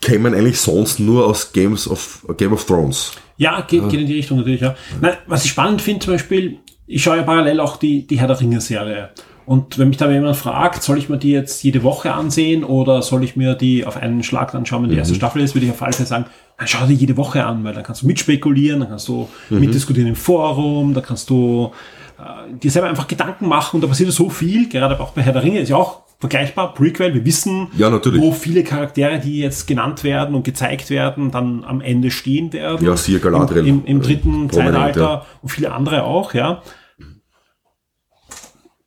[0.00, 3.12] kennt man eigentlich sonst nur aus Games of, Game of Thrones.
[3.36, 4.74] Ja, geht, geht in die Richtung natürlich, ja.
[5.00, 8.28] Nein, was ich spannend finde zum Beispiel, ich schaue ja parallel auch die, die Herr
[8.28, 9.10] der Ringe Serie.
[9.48, 13.00] Und wenn mich da jemand fragt, soll ich mir die jetzt jede Woche ansehen oder
[13.00, 14.98] soll ich mir die auf einen Schlag dann schauen, wenn die mhm.
[14.98, 16.26] erste Staffel ist, würde ich auf alle Fälle sagen,
[16.58, 19.60] dann schau die jede Woche an, weil dann kannst du mitspekulieren, dann kannst du mhm.
[19.60, 21.72] mitdiskutieren im Forum, da kannst du
[22.18, 25.32] äh, dir selber einfach Gedanken machen und da passiert so viel, gerade auch bei Herr
[25.32, 29.66] der Ringe ist ja auch vergleichbar, Prequel, wir wissen, ja, wo viele Charaktere, die jetzt
[29.66, 32.84] genannt werden und gezeigt werden, dann am Ende stehen werden.
[32.84, 33.66] Ja, siehe Galadriel.
[33.66, 35.26] Im, im, im dritten äh, Zeitalter ja.
[35.40, 36.60] und viele andere auch, ja.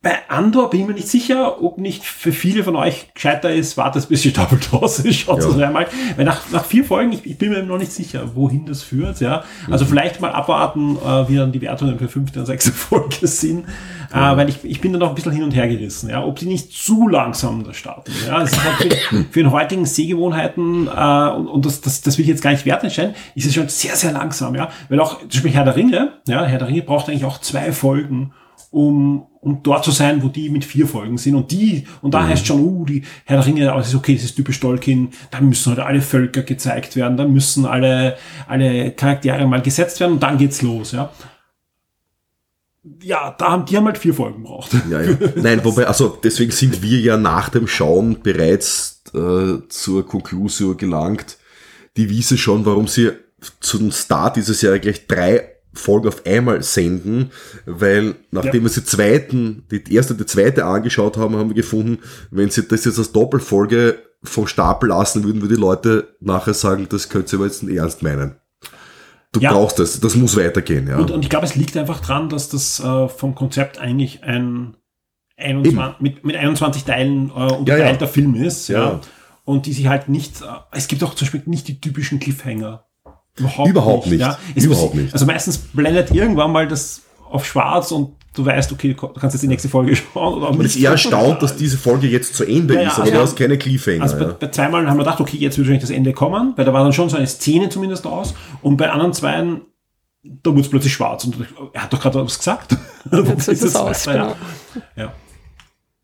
[0.02, 3.76] Bei Andor bin ich mir nicht sicher, ob nicht für viele von euch gescheiter ist,
[3.76, 5.68] wartet bis die Staffel Toss ist, schaut es ja.
[5.68, 5.86] einmal.
[6.16, 9.20] Weil nach, nach vier Folgen, ich, ich, bin mir noch nicht sicher, wohin das führt,
[9.20, 9.44] ja.
[9.70, 9.90] Also mhm.
[9.90, 13.64] vielleicht mal abwarten, äh, wie dann die Wertungen für fünfte und sechste Folge sind.
[14.12, 14.32] Äh, ja.
[14.32, 16.24] Äh, weil ich, ich bin da noch ein bisschen hin und her gerissen, ja.
[16.24, 18.42] Ob die nicht zu langsam da starten, ja.
[18.42, 22.24] Es ist halt für, für den heutigen Sehgewohnheiten, äh, und, und das, das, das will
[22.24, 24.68] ich jetzt gar nicht wertentscheiden, ist es schon sehr, sehr langsam, ja.
[24.88, 27.70] Weil auch, zum Beispiel Herr der Ringe, ja, Herr der Ringe braucht eigentlich auch zwei
[27.70, 28.32] Folgen,
[28.72, 31.34] um, um dort zu sein, wo die mit vier Folgen sind.
[31.34, 32.28] Und die, und da mhm.
[32.28, 35.10] heißt schon, uh, die Herr der Ringe, aber es ist okay, das ist typisch Tolkien,
[35.32, 38.16] da müssen halt alle Völker gezeigt werden, da müssen alle,
[38.46, 41.10] alle Charaktere mal gesetzt werden und dann geht's los, ja.
[43.02, 44.70] Ja, da haben die haben halt vier Folgen gebraucht.
[44.90, 45.16] Ja, ja.
[45.36, 51.36] Nein, wobei, also deswegen sind wir ja nach dem Schauen bereits äh, zur Konklusion gelangt.
[51.96, 53.10] Die wiese schon, warum sie
[53.60, 57.30] zum Start dieser Serie gleich drei Folge auf einmal senden,
[57.66, 58.70] weil nachdem ja.
[58.70, 61.98] wir die zweiten, die erste und die zweite angeschaut haben, haben wir gefunden,
[62.30, 66.86] wenn sie das jetzt als Doppelfolge vom Stapel lassen würden, würden die Leute nachher sagen,
[66.88, 68.36] das könnt ihr aber jetzt nicht ernst meinen.
[69.32, 69.52] Du ja.
[69.52, 70.98] brauchst das, das muss weitergehen, ja.
[70.98, 74.76] Und, und ich glaube, es liegt einfach dran, dass das äh, vom Konzept eigentlich ein
[75.38, 78.12] 21, mit, mit 21 Teilen äh, unterteilter ja.
[78.12, 78.68] Film ist.
[78.68, 78.92] Ja.
[78.92, 79.00] Ja.
[79.44, 82.86] Und die sich halt nicht, äh, es gibt auch zum Beispiel nicht die typischen Cliffhanger.
[83.38, 84.20] Überhaupt, Überhaupt nicht.
[84.20, 84.38] Ja.
[84.54, 85.12] Es Überhaupt nicht.
[85.12, 89.42] Also meistens blendet irgendwann mal das auf schwarz und du weißt, okay, du kannst jetzt
[89.42, 90.34] die nächste Folge schauen.
[90.34, 93.02] Oder Man ist eher erstaunt, dass diese Folge jetzt zu Ende Ja, ja, ist, aber
[93.04, 94.02] also- du hast keine Cliffhanger.
[94.02, 94.36] Also bei, ja.
[94.38, 96.82] bei zweimal haben wir gedacht, okay, jetzt wird wahrscheinlich das Ende kommen, weil da war
[96.82, 98.34] dann schon so eine Szene zumindest aus.
[98.60, 99.62] Und bei anderen zweien,
[100.22, 101.24] da wurde es plötzlich schwarz.
[101.24, 101.36] Und
[101.72, 102.76] er hat doch gerade was gesagt.
[103.10, 104.36] Jetzt ist es das aus, genau.
[104.94, 105.12] Ja.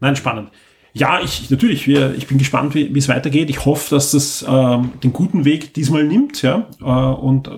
[0.01, 0.51] Nein, spannend.
[0.93, 3.51] Ja, ich natürlich, wir, ich bin gespannt, wie es weitergeht.
[3.51, 6.66] Ich hoffe, dass das ähm, den guten Weg diesmal nimmt, ja.
[6.80, 7.51] Äh, und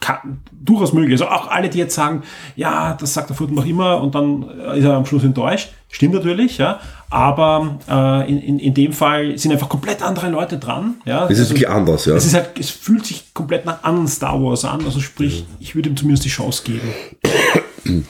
[0.00, 1.20] kann, durchaus möglich.
[1.20, 2.22] Also auch alle, die jetzt sagen,
[2.54, 4.44] ja, das sagt der Furten noch immer und dann
[4.76, 5.70] ist er am Schluss enttäuscht.
[5.90, 6.80] Stimmt natürlich, ja.
[7.10, 10.96] Aber äh, in, in, in dem Fall sind einfach komplett andere Leute dran.
[11.04, 11.24] Ja.
[11.24, 12.14] Es ist Also, wirklich anders, ja.
[12.14, 14.84] es ist halt, es fühlt sich komplett nach anderen Star Wars an.
[14.84, 16.88] Also sprich, ich würde ihm zumindest die Chance geben.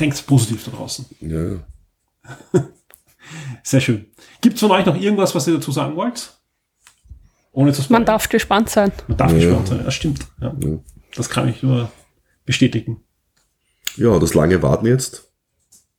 [0.00, 1.06] Denkt positiv da draußen.
[1.20, 2.60] ja.
[3.66, 4.06] Sehr schön.
[4.40, 6.32] Gibt es von euch noch irgendwas, was ihr dazu sagen wollt?
[7.50, 8.04] Ohne zu Man spoilern.
[8.04, 8.92] darf gespannt sein.
[9.08, 9.80] Man darf gespannt sein.
[9.84, 10.24] Das stimmt.
[10.40, 10.54] Ja.
[11.16, 11.90] Das kann ich nur
[12.44, 13.02] bestätigen.
[13.96, 15.24] ja, das lange Warten jetzt.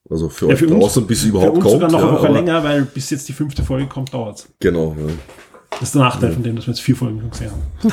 [0.09, 1.73] Also für Ja, euch für uns- draußen, bis es Für überhaupt uns kommt.
[1.73, 4.47] sogar noch ja, eine Woche aber- länger, weil bis jetzt die fünfte Folge kommt, dauert
[4.61, 5.07] Genau, ja.
[5.71, 7.91] Das ist der Nachteil von dem, dass wir jetzt vier Folgen schon gesehen haben.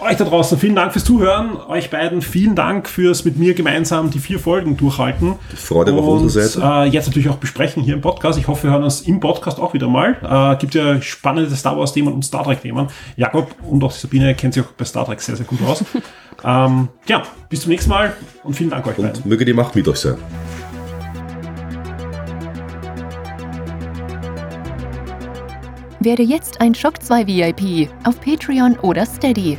[0.00, 1.58] Euch da draußen, vielen Dank fürs Zuhören.
[1.68, 5.34] Euch beiden, vielen Dank fürs mit mir gemeinsam die vier Folgen durchhalten.
[5.52, 6.66] Die Freude war auf unserer Seite.
[6.66, 8.38] Äh, jetzt natürlich auch besprechen hier im Podcast.
[8.38, 10.16] Ich hoffe, wir hören uns im Podcast auch wieder mal.
[10.22, 12.86] Äh, gibt ja spannende Star Wars-Themen und Star Trek-Themen.
[13.16, 15.84] Jakob und auch Sabine kennt sich auch bei Star Trek sehr, sehr gut aus.
[16.44, 19.16] ähm, ja, bis zum nächsten Mal und vielen Dank euch beiden.
[19.16, 20.16] Und möge die Macht mit euch sein.
[26.00, 29.58] Werde jetzt ein Shock 2 VIP auf Patreon oder Steady.